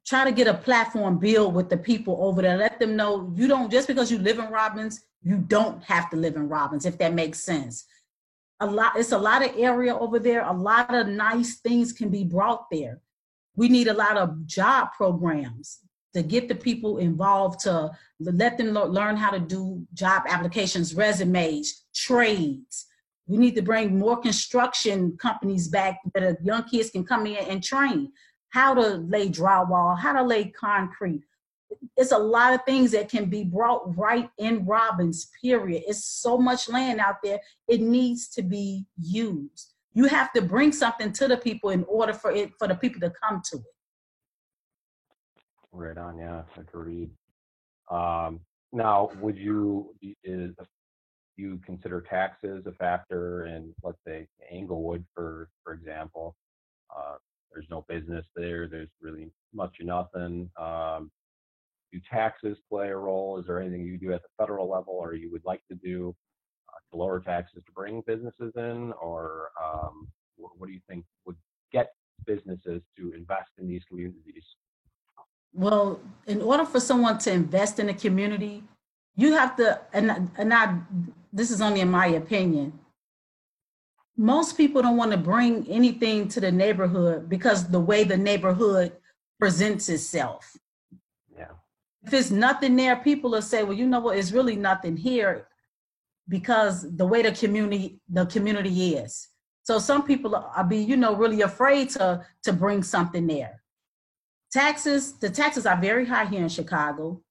Try 0.07 0.25
to 0.25 0.33
get 0.33 0.47
a 0.47 0.55
platform 0.55 1.19
built 1.19 1.55
with 1.55 1.71
the 1.71 1.79
people 1.79 2.19
over 2.21 2.43
there. 2.43 2.59
Let 2.59 2.79
them 2.79 2.95
know 2.95 3.33
you 3.35 3.49
don't 3.49 3.71
just 3.71 3.89
because 3.89 4.13
you 4.13 4.19
live 4.19 4.39
in 4.39 4.51
Robbins, 4.51 5.03
you 5.23 5.39
don't 5.39 5.83
have 5.85 6.11
to 6.11 6.17
live 6.17 6.37
in 6.37 6.49
Robbins, 6.49 6.85
if 6.85 6.99
that 6.99 7.15
makes 7.15 7.41
sense. 7.41 7.87
A 8.61 8.67
lot, 8.67 8.93
it's 8.97 9.13
a 9.13 9.19
lot 9.19 9.45
of 9.45 9.57
area 9.57 9.97
over 9.97 10.19
there. 10.19 10.45
A 10.45 10.53
lot 10.53 10.95
of 10.95 11.09
nice 11.09 11.61
things 11.61 11.93
can 11.93 12.11
be 12.11 12.25
brought 12.25 12.71
there. 12.71 13.01
We 13.57 13.69
need 13.69 13.89
a 13.89 13.95
lot 13.95 14.17
of 14.17 14.47
job 14.47 14.93
programs 14.97 15.81
to 16.15 16.23
get 16.23 16.49
the 16.49 16.55
people 16.55 16.99
involved 16.99 17.61
to 17.61 17.91
let 18.21 18.59
them 18.59 18.73
learn 18.73 19.17
how 19.17 19.31
to 19.31 19.41
do 19.41 19.85
job 19.95 20.23
applications, 20.29 20.95
resumes, 20.95 21.85
trades. 21.95 22.87
We 23.27 23.39
need 23.39 23.55
to 23.57 23.63
bring 23.63 23.99
more 23.99 24.19
construction 24.19 25.17
companies 25.17 25.69
back 25.69 25.99
that 26.15 26.45
young 26.45 26.65
kids 26.65 26.91
can 26.91 27.05
come 27.05 27.27
in 27.27 27.37
and 27.37 27.63
train 27.63 28.13
how 28.51 28.75
to 28.75 28.97
lay 28.97 29.29
drywall, 29.29 29.99
how 29.99 30.13
to 30.13 30.23
lay 30.23 30.51
concrete. 30.51 31.23
It's 31.97 32.13
a 32.13 32.19
lot 32.19 32.55
of 32.55 32.65
things 32.65 32.91
that 32.93 33.09
can 33.09 33.27
be 33.27 33.45
brought 33.45 33.97
right 33.97 34.31
in 34.39 34.65
Robbins, 34.65 35.31
period. 35.41 35.83
It's 35.87 36.05
so 36.05 36.39
much 36.39 36.69
land 36.69 37.01
out 37.01 37.17
there, 37.23 37.41
it 37.69 37.81
needs 37.81 38.29
to 38.31 38.43
be 38.43 38.87
used. 38.99 39.75
You 39.95 40.07
have 40.07 40.33
to 40.33 40.43
bring 40.43 40.73
something 40.73 41.13
to 41.13 41.29
the 41.29 41.37
people 41.37 41.71
in 41.71 41.85
order 41.85 42.15
for 42.15 42.33
it 42.33 42.53
for 42.59 42.67
the 42.67 42.75
people 42.75 43.01
to 43.01 43.13
come 43.23 43.43
to 43.51 43.57
it. 43.59 43.65
Right 45.71 45.99
on, 45.99 46.19
yeah, 46.19 46.43
agreed. 46.59 47.11
Um, 47.91 48.41
now, 48.73 49.11
would 49.21 49.37
you 49.37 49.95
is 50.25 50.55
you 51.37 51.61
consider 51.65 52.01
taxes 52.01 52.65
a 52.67 52.73
factor 52.73 53.47
in, 53.47 53.75
let's 53.83 53.99
say, 54.07 54.27
Englewood, 54.51 55.05
for 55.15 55.49
for 55.63 55.75
example? 55.75 56.37
Uh, 56.95 57.17
there's 57.53 57.67
no 57.71 57.85
business 57.89 58.25
there. 58.35 58.67
There's 58.67 58.89
really 59.01 59.31
much 59.53 59.77
or 59.81 59.85
nothing. 59.85 60.51
Um, 60.59 61.11
do 61.93 62.01
taxes 62.11 62.59
play 62.69 62.89
a 62.89 62.97
role? 62.97 63.39
Is 63.39 63.47
there 63.47 63.61
anything 63.61 63.85
you 63.85 63.99
do 63.99 64.13
at 64.13 64.23
the 64.23 64.29
federal 64.39 64.69
level, 64.69 64.95
or 64.95 65.15
you 65.15 65.31
would 65.31 65.45
like 65.45 65.63
to 65.69 65.75
do 65.75 66.15
uh, 66.69 66.79
to 66.91 66.97
lower 66.97 67.21
taxes 67.21 67.63
to 67.67 67.73
bring 67.73 68.03
businesses 68.07 68.53
in, 68.57 68.93
or 69.01 69.51
um, 69.63 70.09
what, 70.37 70.53
what 70.59 70.67
do 70.67 70.73
you 70.73 70.81
think 70.89 71.05
would 71.27 71.37
get 71.73 71.93
businesses 72.27 72.83
to 72.97 73.13
invest 73.15 73.51
in 73.59 73.69
these 73.69 73.85
communities? 73.89 74.45
Well, 75.53 76.01
in 76.27 76.41
order 76.41 76.65
for 76.65 76.81
someone 76.81 77.19
to 77.19 77.33
invest 77.33 77.79
in 77.79 77.91
a 77.91 77.95
community, 77.95 78.65
you 79.17 79.35
have 79.35 79.57
to, 79.57 79.81
and, 79.93 80.31
and 80.39 80.55
I, 80.55 80.79
this 81.33 81.51
is 81.51 81.61
only 81.61 81.81
in 81.81 81.91
my 81.91 82.07
opinion, 82.07 82.79
most 84.17 84.57
people 84.57 84.81
don't 84.83 84.97
want 84.97 85.11
to 85.11 85.19
bring 85.19 85.67
anything 85.69 86.29
to 86.29 86.41
the 86.41 86.53
neighborhood 86.53 87.29
because 87.29 87.69
the 87.69 87.81
way 87.81 88.05
the 88.05 88.17
neighborhood 88.17 88.93
presents 89.39 89.89
itself. 89.89 90.57
If 92.05 92.13
it's 92.13 92.31
nothing 92.31 92.77
there, 92.77 92.97
people 92.97 93.31
will 93.31 93.43
say, 93.43 93.63
well, 93.63 93.77
you 93.77 93.87
know 93.87 94.01
what, 94.01 94.17
it's 94.17 94.33
really 94.33 94.57
nothing 94.57 94.97
here 94.97 95.47
because 96.29 96.87
the 96.97 97.07
way 97.07 97.23
the 97.23 97.33
community 97.33 98.01
the 98.09 98.27
community 98.27 98.95
is. 98.95 99.29
So 99.65 99.79
some 99.79 100.05
people 100.05 100.35
are 100.35 100.65
be, 100.65 100.79
you 100.79 100.97
know, 100.97 101.15
really 101.15 101.43
afraid 101.43 101.91
to 101.91 102.25
to 102.45 102.53
bring 102.53 102.83
something 102.83 103.27
there. 103.27 103.63
Taxes, 104.53 105.15
the 105.19 105.31
taxes 105.31 105.67
are 105.67 105.81
very 105.81 106.05
high 106.05 106.27
here 106.27 106.43
in 106.43 106.49
Chicago. 106.49 107.23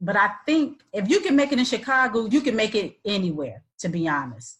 But 0.00 0.16
I 0.16 0.30
think 0.44 0.82
if 0.92 1.08
you 1.08 1.20
can 1.20 1.34
make 1.34 1.52
it 1.52 1.58
in 1.58 1.64
Chicago, 1.64 2.26
you 2.26 2.40
can 2.42 2.54
make 2.54 2.74
it 2.74 2.98
anywhere, 3.04 3.62
to 3.78 3.88
be 3.88 4.06
honest. 4.06 4.58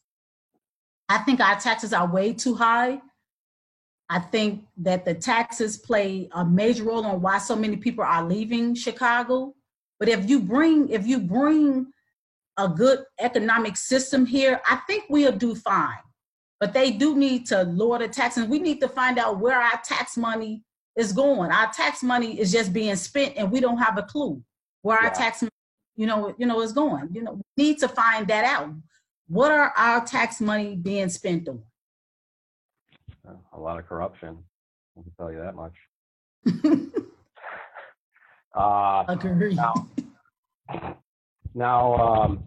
I 1.08 1.18
think 1.18 1.40
our 1.40 1.60
taxes 1.60 1.92
are 1.92 2.10
way 2.10 2.32
too 2.32 2.54
high. 2.54 3.00
I 4.10 4.18
think 4.18 4.64
that 4.78 5.04
the 5.04 5.14
taxes 5.14 5.78
play 5.78 6.28
a 6.32 6.44
major 6.44 6.84
role 6.84 7.06
on 7.06 7.22
why 7.22 7.38
so 7.38 7.56
many 7.56 7.76
people 7.76 8.04
are 8.04 8.24
leaving 8.24 8.74
Chicago. 8.74 9.54
But 9.98 10.08
if 10.08 10.28
you 10.28 10.40
bring 10.40 10.88
if 10.90 11.06
you 11.06 11.20
bring 11.20 11.86
a 12.56 12.68
good 12.68 13.00
economic 13.18 13.76
system 13.76 14.26
here, 14.26 14.60
I 14.68 14.76
think 14.86 15.04
we'll 15.08 15.32
do 15.32 15.54
fine. 15.54 15.98
But 16.60 16.72
they 16.72 16.90
do 16.92 17.16
need 17.16 17.46
to 17.46 17.62
lower 17.64 17.98
the 17.98 18.08
taxes. 18.08 18.44
We 18.44 18.58
need 18.58 18.80
to 18.80 18.88
find 18.88 19.18
out 19.18 19.40
where 19.40 19.60
our 19.60 19.80
tax 19.82 20.16
money 20.16 20.62
is 20.96 21.12
going. 21.12 21.50
Our 21.50 21.72
tax 21.72 22.02
money 22.02 22.38
is 22.38 22.52
just 22.52 22.72
being 22.72 22.96
spent, 22.96 23.34
and 23.36 23.50
we 23.50 23.60
don't 23.60 23.78
have 23.78 23.98
a 23.98 24.02
clue 24.02 24.42
where 24.82 25.00
yeah. 25.00 25.08
our 25.08 25.14
tax, 25.14 25.42
you 25.96 26.06
know, 26.06 26.34
you 26.38 26.46
know, 26.46 26.60
is 26.60 26.72
going. 26.72 27.08
You 27.12 27.22
know, 27.22 27.40
we 27.56 27.64
need 27.64 27.78
to 27.80 27.88
find 27.88 28.28
that 28.28 28.44
out. 28.44 28.72
What 29.26 29.50
are 29.50 29.72
our 29.76 30.04
tax 30.04 30.40
money 30.40 30.76
being 30.76 31.08
spent 31.08 31.48
on? 31.48 31.62
A 33.52 33.58
lot 33.58 33.78
of 33.78 33.86
corruption. 33.86 34.38
I 34.96 35.02
can 35.02 35.12
tell 35.18 35.32
you 35.32 35.40
that 35.40 35.54
much. 35.54 35.74
uh, 38.54 39.04
Agree. 39.08 39.54
Now, 39.54 39.74
now 41.54 41.94
um, 41.94 42.42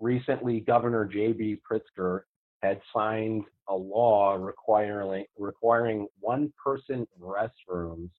recently, 0.00 0.60
Governor 0.60 1.04
J.B. 1.04 1.58
Pritzker 1.70 2.22
had 2.62 2.80
signed 2.94 3.44
a 3.68 3.74
law 3.74 4.34
requiring 4.34 5.24
requiring 5.38 6.08
one 6.20 6.52
person 6.62 7.06
restrooms 7.20 8.10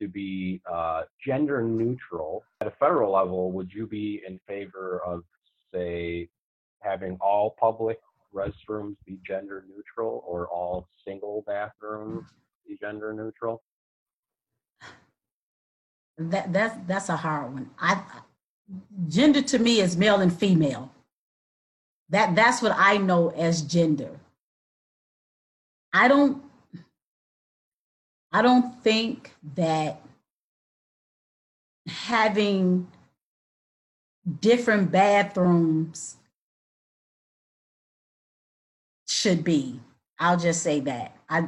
to 0.00 0.08
be 0.08 0.60
uh, 0.70 1.02
gender 1.24 1.62
neutral. 1.62 2.44
At 2.60 2.66
a 2.66 2.72
federal 2.72 3.12
level, 3.12 3.52
would 3.52 3.72
you 3.72 3.86
be 3.86 4.20
in 4.26 4.40
favor 4.48 5.00
of, 5.06 5.22
say, 5.72 6.28
having 6.80 7.16
all 7.20 7.54
public 7.58 7.98
restrooms 8.34 8.96
be 9.06 9.18
gender 9.26 9.64
neutral 9.68 10.24
or 10.26 10.48
all 10.48 10.88
single 11.06 11.44
bathrooms 11.46 12.24
be 12.66 12.76
gender 12.80 13.12
neutral? 13.12 13.62
That 16.18 16.52
that's 16.52 16.76
that's 16.86 17.08
a 17.08 17.16
hard 17.16 17.52
one. 17.52 17.70
I 17.78 18.02
gender 19.08 19.42
to 19.42 19.58
me 19.58 19.80
is 19.80 19.96
male 19.96 20.20
and 20.20 20.36
female. 20.36 20.90
That 22.10 22.34
that's 22.34 22.62
what 22.62 22.74
I 22.76 22.98
know 22.98 23.30
as 23.30 23.62
gender. 23.62 24.20
I 25.92 26.08
don't 26.08 26.42
I 28.32 28.42
don't 28.42 28.82
think 28.82 29.32
that 29.54 30.00
having 31.86 32.88
different 34.40 34.90
bathrooms 34.90 36.16
should 39.24 39.42
be. 39.42 39.80
I'll 40.18 40.36
just 40.36 40.62
say 40.62 40.80
that. 40.80 41.16
I 41.30 41.46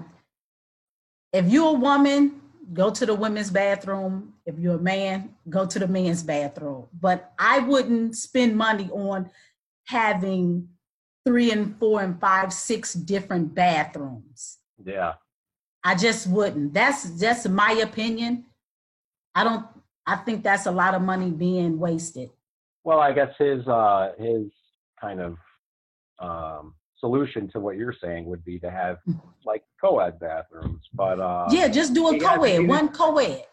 if 1.33 1.47
you're 1.47 1.77
a 1.77 1.79
woman, 1.79 2.41
go 2.73 2.91
to 2.91 3.05
the 3.05 3.15
women's 3.15 3.51
bathroom. 3.51 4.33
If 4.47 4.59
you're 4.59 4.77
a 4.77 4.89
man, 4.95 5.35
go 5.51 5.67
to 5.67 5.79
the 5.79 5.87
men's 5.87 6.23
bathroom. 6.23 6.87
But 6.99 7.33
I 7.39 7.59
wouldn't 7.59 8.17
spend 8.17 8.57
money 8.57 8.89
on 8.91 9.31
having 9.85 10.69
three 11.27 11.51
and 11.51 11.79
four 11.79 12.01
and 12.01 12.19
five, 12.19 12.51
six 12.53 12.95
different 12.95 13.55
bathrooms. 13.55 14.59
Yeah. 14.83 15.15
I 15.85 15.95
just 15.97 16.27
wouldn't. 16.27 16.73
That's 16.73 17.11
just 17.21 17.49
my 17.51 17.73
opinion. 17.73 18.47
I 19.35 19.45
don't 19.45 19.67
I 20.07 20.17
think 20.17 20.43
that's 20.43 20.67
a 20.67 20.71
lot 20.71 20.95
of 20.95 21.03
money 21.03 21.31
being 21.31 21.79
wasted. 21.79 22.31
Well, 22.85 23.01
I 23.01 23.13
guess 23.13 23.33
his 23.39 23.67
uh 23.69 24.13
his 24.19 24.47
kind 24.99 25.21
of 25.21 25.37
um 26.19 26.75
solution 26.99 27.49
to 27.51 27.61
what 27.61 27.77
you're 27.77 27.95
saying 28.03 28.25
would 28.27 28.45
be 28.45 28.59
to 28.59 28.71
have 28.71 28.99
like 29.45 29.63
co-ed 29.81 30.19
bathrooms, 30.19 30.83
but 30.95 31.21
uh 31.21 31.47
Yeah, 31.51 31.69
just 31.69 31.95
do 31.95 32.09
a 32.09 32.19
co-ed, 32.19 32.67
one 32.67 32.89
co-ed. 32.89 33.45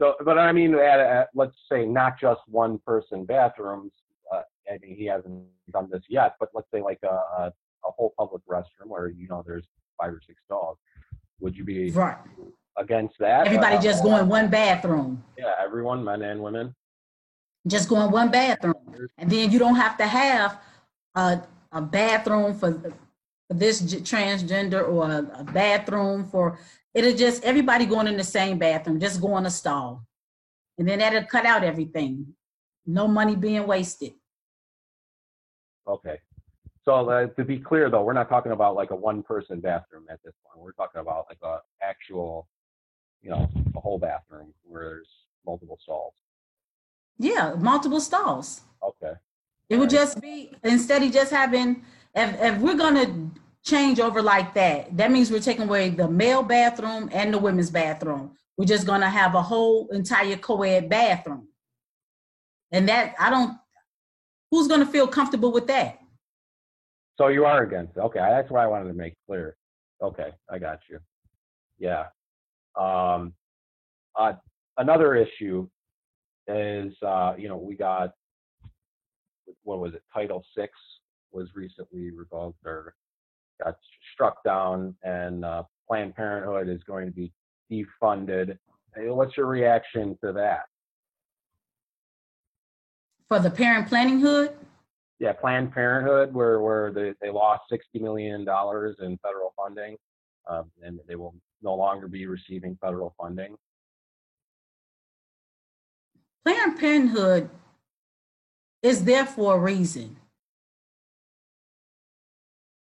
So, 0.00 0.14
but 0.24 0.38
I 0.38 0.52
mean, 0.52 0.74
at, 0.74 1.00
at, 1.00 1.28
let's 1.34 1.56
say 1.70 1.84
not 1.84 2.20
just 2.20 2.40
one 2.46 2.78
person 2.86 3.24
bathrooms, 3.24 3.92
I 4.70 4.78
mean, 4.82 4.96
he 4.96 5.06
hasn't 5.06 5.44
done 5.72 5.88
this 5.90 6.02
yet, 6.08 6.34
but 6.38 6.50
let's 6.54 6.68
say 6.72 6.82
like 6.82 6.98
a, 7.02 7.06
a, 7.06 7.52
a 7.84 7.90
whole 7.90 8.14
public 8.18 8.42
restroom 8.46 8.86
where 8.86 9.08
you 9.08 9.28
know 9.28 9.42
there's 9.46 9.66
five 10.00 10.12
or 10.12 10.20
six 10.26 10.40
dogs. 10.48 10.78
Would 11.40 11.56
you 11.56 11.64
be 11.64 11.90
right 11.90 12.16
against 12.76 13.14
that? 13.18 13.46
Everybody 13.46 13.76
uh, 13.76 13.80
just 13.80 14.02
going 14.02 14.28
one 14.28 14.48
bathroom. 14.48 15.22
Yeah, 15.36 15.54
everyone, 15.62 16.04
men 16.04 16.22
and 16.22 16.42
women. 16.42 16.74
Just 17.66 17.88
going 17.88 18.10
one 18.10 18.30
bathroom, 18.30 18.74
and 19.18 19.30
then 19.30 19.50
you 19.50 19.58
don't 19.58 19.76
have 19.76 19.96
to 19.98 20.06
have 20.06 20.58
a 21.14 21.42
a 21.72 21.80
bathroom 21.80 22.54
for, 22.54 22.72
for 23.48 23.54
this 23.54 23.82
transgender 23.82 24.88
or 24.88 25.10
a, 25.10 25.40
a 25.40 25.44
bathroom 25.44 26.24
for 26.28 26.58
it'll 26.94 27.14
just 27.14 27.44
everybody 27.44 27.86
going 27.86 28.06
in 28.06 28.16
the 28.16 28.24
same 28.24 28.58
bathroom, 28.58 29.00
just 29.00 29.20
go 29.20 29.36
in 29.38 29.46
a 29.46 29.50
stall, 29.50 30.04
and 30.78 30.88
then 30.88 30.98
that'll 30.98 31.24
cut 31.24 31.46
out 31.46 31.64
everything. 31.64 32.34
No 32.86 33.06
money 33.06 33.36
being 33.36 33.66
wasted. 33.66 34.12
Okay. 35.86 36.18
So 36.84 37.10
uh, 37.10 37.26
to 37.26 37.44
be 37.44 37.58
clear, 37.58 37.90
though, 37.90 38.02
we're 38.02 38.14
not 38.14 38.30
talking 38.30 38.52
about 38.52 38.74
like 38.74 38.90
a 38.90 38.96
one-person 38.96 39.60
bathroom 39.60 40.04
at 40.10 40.20
this 40.24 40.32
point. 40.42 40.64
We're 40.64 40.72
talking 40.72 41.02
about 41.02 41.26
like 41.28 41.38
a 41.42 41.58
actual, 41.82 42.48
you 43.20 43.30
know, 43.30 43.48
a 43.76 43.80
whole 43.80 43.98
bathroom 43.98 44.54
where 44.62 44.84
there's 44.84 45.10
multiple 45.44 45.78
stalls. 45.82 46.14
Yeah, 47.18 47.54
multiple 47.58 48.00
stalls. 48.00 48.62
Okay. 48.82 49.12
It 49.70 49.76
would 49.76 49.90
just 49.90 50.20
be 50.20 50.54
instead 50.64 51.02
of 51.02 51.12
just 51.12 51.30
having 51.30 51.84
if 52.14 52.40
if 52.40 52.58
we're 52.60 52.76
gonna 52.76 53.30
change 53.64 54.00
over 54.00 54.22
like 54.22 54.54
that, 54.54 54.96
that 54.96 55.10
means 55.10 55.30
we're 55.30 55.40
taking 55.40 55.64
away 55.64 55.90
the 55.90 56.08
male 56.08 56.42
bathroom 56.42 57.10
and 57.12 57.32
the 57.32 57.38
women's 57.38 57.70
bathroom. 57.70 58.32
We're 58.56 58.64
just 58.64 58.86
gonna 58.86 59.10
have 59.10 59.34
a 59.34 59.42
whole 59.42 59.88
entire 59.88 60.36
co-ed 60.36 60.88
bathroom. 60.88 61.48
And 62.72 62.88
that 62.88 63.14
I 63.18 63.30
don't 63.30 63.58
who's 64.50 64.68
gonna 64.68 64.86
feel 64.86 65.06
comfortable 65.06 65.52
with 65.52 65.66
that? 65.66 65.98
So 67.18 67.28
you 67.28 67.44
are 67.44 67.64
against 67.64 67.96
it. 67.96 68.00
Okay, 68.00 68.20
that's 68.20 68.50
what 68.50 68.60
I 68.60 68.66
wanted 68.66 68.88
to 68.88 68.94
make 68.94 69.14
clear. 69.26 69.56
Okay, 70.02 70.30
I 70.50 70.58
got 70.58 70.80
you. 70.88 70.98
Yeah. 71.78 72.06
Um 72.74 73.34
uh, 74.18 74.32
another 74.78 75.14
issue 75.14 75.68
is 76.48 76.94
uh, 77.02 77.34
you 77.36 77.48
know, 77.48 77.56
we 77.58 77.76
got 77.76 78.12
what 79.68 79.80
was 79.80 79.92
it, 79.92 80.02
Title 80.12 80.42
Six 80.56 80.72
was 81.30 81.48
recently 81.54 82.10
revoked 82.10 82.64
or 82.64 82.94
got 83.62 83.76
struck 84.14 84.42
down, 84.42 84.96
and 85.02 85.44
uh, 85.44 85.62
Planned 85.86 86.16
Parenthood 86.16 86.70
is 86.70 86.82
going 86.84 87.06
to 87.06 87.12
be 87.12 87.30
defunded. 87.70 88.56
Hey, 88.96 89.10
what's 89.10 89.36
your 89.36 89.46
reaction 89.46 90.16
to 90.24 90.32
that? 90.32 90.62
For 93.28 93.38
the 93.38 93.50
parent 93.50 93.88
planning 93.88 94.20
hood? 94.20 94.56
Yeah, 95.18 95.34
Planned 95.34 95.74
Parenthood, 95.74 96.32
where 96.32 96.60
where 96.62 96.90
they, 96.90 97.12
they 97.20 97.30
lost 97.30 97.64
sixty 97.70 97.98
million 97.98 98.46
dollars 98.46 98.96
in 99.00 99.18
federal 99.18 99.52
funding, 99.54 99.98
um, 100.48 100.70
and 100.82 100.98
they 101.06 101.16
will 101.16 101.34
no 101.60 101.74
longer 101.74 102.08
be 102.08 102.26
receiving 102.26 102.78
federal 102.80 103.14
funding. 103.20 103.54
Planned 106.42 106.78
Parenthood 106.78 107.50
is 108.82 109.04
there 109.04 109.26
for 109.26 109.56
a 109.56 109.58
reason. 109.58 110.16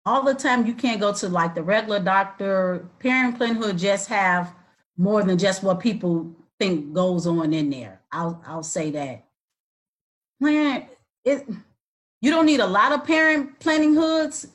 All 0.04 0.22
the 0.22 0.35
time 0.35 0.66
you 0.66 0.74
can't 0.74 1.00
go 1.00 1.12
to 1.12 1.28
like 1.28 1.54
the 1.54 1.62
regular 1.62 1.98
doctor. 1.98 2.88
Parent 3.00 3.38
Parenthood 3.38 3.76
just 3.76 4.09
have 4.09 4.54
more 4.96 5.22
than 5.22 5.37
just 5.37 5.62
what 5.62 5.80
people 5.80 6.30
think 6.61 6.92
goes 6.92 7.26
on 7.26 7.52
in 7.52 7.70
there. 7.70 8.00
I'll 8.12 8.40
I'll 8.46 8.62
say 8.62 8.90
that. 8.92 9.24
Plan 10.40 10.87
it 11.24 11.46
you 12.20 12.30
don't 12.30 12.46
need 12.46 12.61
a 12.61 12.66
lot 12.66 12.92
of 12.92 13.04
parent 13.04 13.59
planning 13.61 13.94
hoods. 13.94 14.48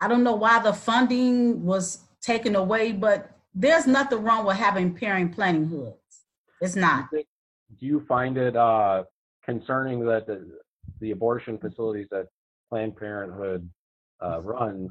I 0.00 0.08
don't 0.08 0.24
know 0.24 0.34
why 0.34 0.58
the 0.60 0.72
funding 0.72 1.64
was 1.64 2.00
taken 2.20 2.56
away, 2.56 2.92
but 2.92 3.30
there's 3.54 3.86
nothing 3.86 4.22
wrong 4.22 4.46
with 4.46 4.56
having 4.56 4.94
parent 4.94 5.34
planning 5.34 5.66
hoods. 5.66 6.24
It's 6.60 6.74
not. 6.74 7.10
Do 7.12 7.22
you 7.78 8.00
find 8.00 8.36
it 8.38 8.56
uh, 8.56 9.04
concerning 9.44 10.04
that 10.06 10.26
the, 10.26 10.46
the 11.00 11.10
abortion 11.10 11.58
facilities 11.58 12.08
that 12.10 12.28
Planned 12.68 12.96
Parenthood 12.96 13.68
uh, 14.22 14.40
runs, 14.40 14.90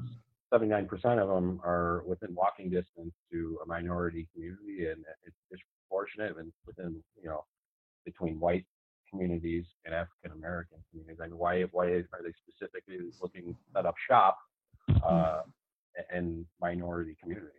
79% 0.52 0.88
of 1.18 1.28
them 1.28 1.60
are 1.64 2.04
within 2.06 2.34
walking 2.34 2.70
distance 2.70 3.14
to 3.32 3.58
a 3.64 3.66
minority 3.66 4.28
community, 4.34 4.88
and 4.90 5.04
it's 5.26 5.36
disproportionate 5.50 6.36
and 6.38 6.52
within, 6.66 7.02
you 7.22 7.28
know, 7.28 7.44
between 8.04 8.38
white 8.38 8.66
communities 9.10 9.64
and 9.84 9.94
African 9.94 10.32
American 10.32 10.78
communities. 10.90 11.18
I 11.22 11.28
mean, 11.28 11.38
why 11.38 11.62
why 11.72 11.86
are 11.86 12.22
they 12.22 12.32
specifically 12.46 12.98
looking 13.20 13.54
to 13.54 13.60
set 13.74 13.86
up 13.86 13.94
shop 14.08 14.38
uh, 15.04 15.42
in 16.14 16.46
minority 16.60 17.16
communities? 17.20 17.50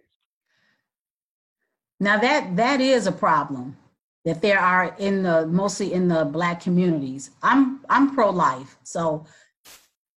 Now 2.00 2.20
that 2.20 2.56
that 2.56 2.82
is 2.82 3.08
a 3.08 3.12
problem 3.12 3.78
that 4.26 4.42
there 4.42 4.60
are 4.60 4.96
in 5.00 5.24
the 5.24 5.46
mostly 5.48 5.94
in 5.94 6.08
the 6.08 6.26
black 6.26 6.62
communities. 6.62 7.32
I'm 7.42 7.82
I'm 7.90 8.14
pro-life, 8.14 8.78
so 8.84 9.26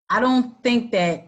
I 0.09 0.21
don't 0.21 0.63
think 0.63 0.93
that 0.93 1.27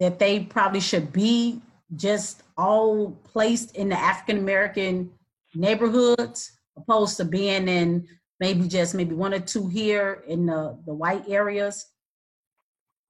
that 0.00 0.18
they 0.18 0.40
probably 0.40 0.80
should 0.80 1.12
be 1.12 1.60
just 1.94 2.42
all 2.56 3.12
placed 3.24 3.76
in 3.76 3.88
the 3.88 3.98
African 3.98 4.38
American 4.38 5.10
neighborhoods 5.54 6.52
opposed 6.76 7.16
to 7.18 7.24
being 7.24 7.68
in 7.68 8.06
maybe 8.40 8.66
just 8.66 8.94
maybe 8.94 9.14
one 9.14 9.32
or 9.32 9.40
two 9.40 9.68
here 9.68 10.24
in 10.26 10.46
the, 10.46 10.78
the 10.86 10.94
white 10.94 11.28
areas. 11.28 11.86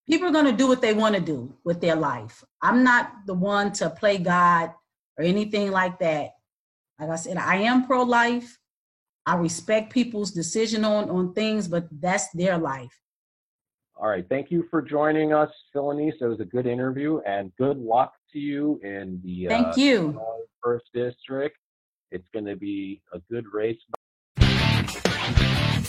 People 0.07 0.29
are 0.29 0.33
going 0.33 0.45
to 0.45 0.53
do 0.53 0.69
what 0.69 0.83
they 0.83 0.93
want 0.93 1.15
to 1.15 1.21
do 1.21 1.55
with 1.65 1.81
their 1.81 1.97
life. 1.97 2.45
I'm 2.61 2.85
not 2.85 3.11
the 3.27 3.33
one 3.33 3.73
to 3.75 3.89
play 3.89 4.19
God 4.19 4.71
or 5.19 5.25
anything 5.25 5.71
like 5.71 5.99
that. 6.01 6.34
Like 6.99 7.11
I 7.11 7.17
said, 7.17 7.37
I 7.37 7.57
am 7.57 7.87
pro 7.87 8.03
life. 8.03 8.59
I 9.27 9.37
respect 9.37 9.93
people's 9.93 10.31
decision 10.31 10.85
on, 10.85 11.11
on 11.11 11.33
things, 11.33 11.67
but 11.67 11.89
that's 11.91 12.31
their 12.33 12.59
life. 12.59 13.01
All 13.97 14.09
right. 14.09 14.27
Thank 14.29 14.51
you 14.51 14.67
for 14.71 14.83
joining 14.83 15.33
us, 15.33 15.51
Philonise. 15.75 16.15
It 16.21 16.27
was 16.27 16.41
a 16.41 16.45
good 16.45 16.67
interview, 16.67 17.21
and 17.27 17.53
good 17.57 17.79
luck 17.79 18.13
to 18.33 18.39
you 18.39 18.81
in 18.83 19.21
the 19.25 19.47
Thank 19.49 19.69
uh, 19.69 19.75
you. 19.77 20.21
first 20.63 20.87
district. 20.93 21.57
It's 22.11 22.27
going 22.33 22.45
to 22.45 22.57
be 22.57 23.01
a 23.13 23.21
good 23.31 23.47
race. 23.53 23.79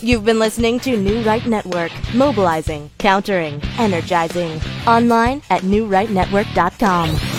You've 0.02 0.26
been 0.26 0.39
listening 0.39 0.80
to 0.82 0.98
New 0.98 1.22
Right 1.24 1.46
Network, 1.46 1.91
mobilizing, 2.13 2.91
countering, 3.00 3.62
energizing. 3.78 4.62
Online 4.86 5.41
at 5.50 5.62
newrightnetwork.com. 5.62 7.35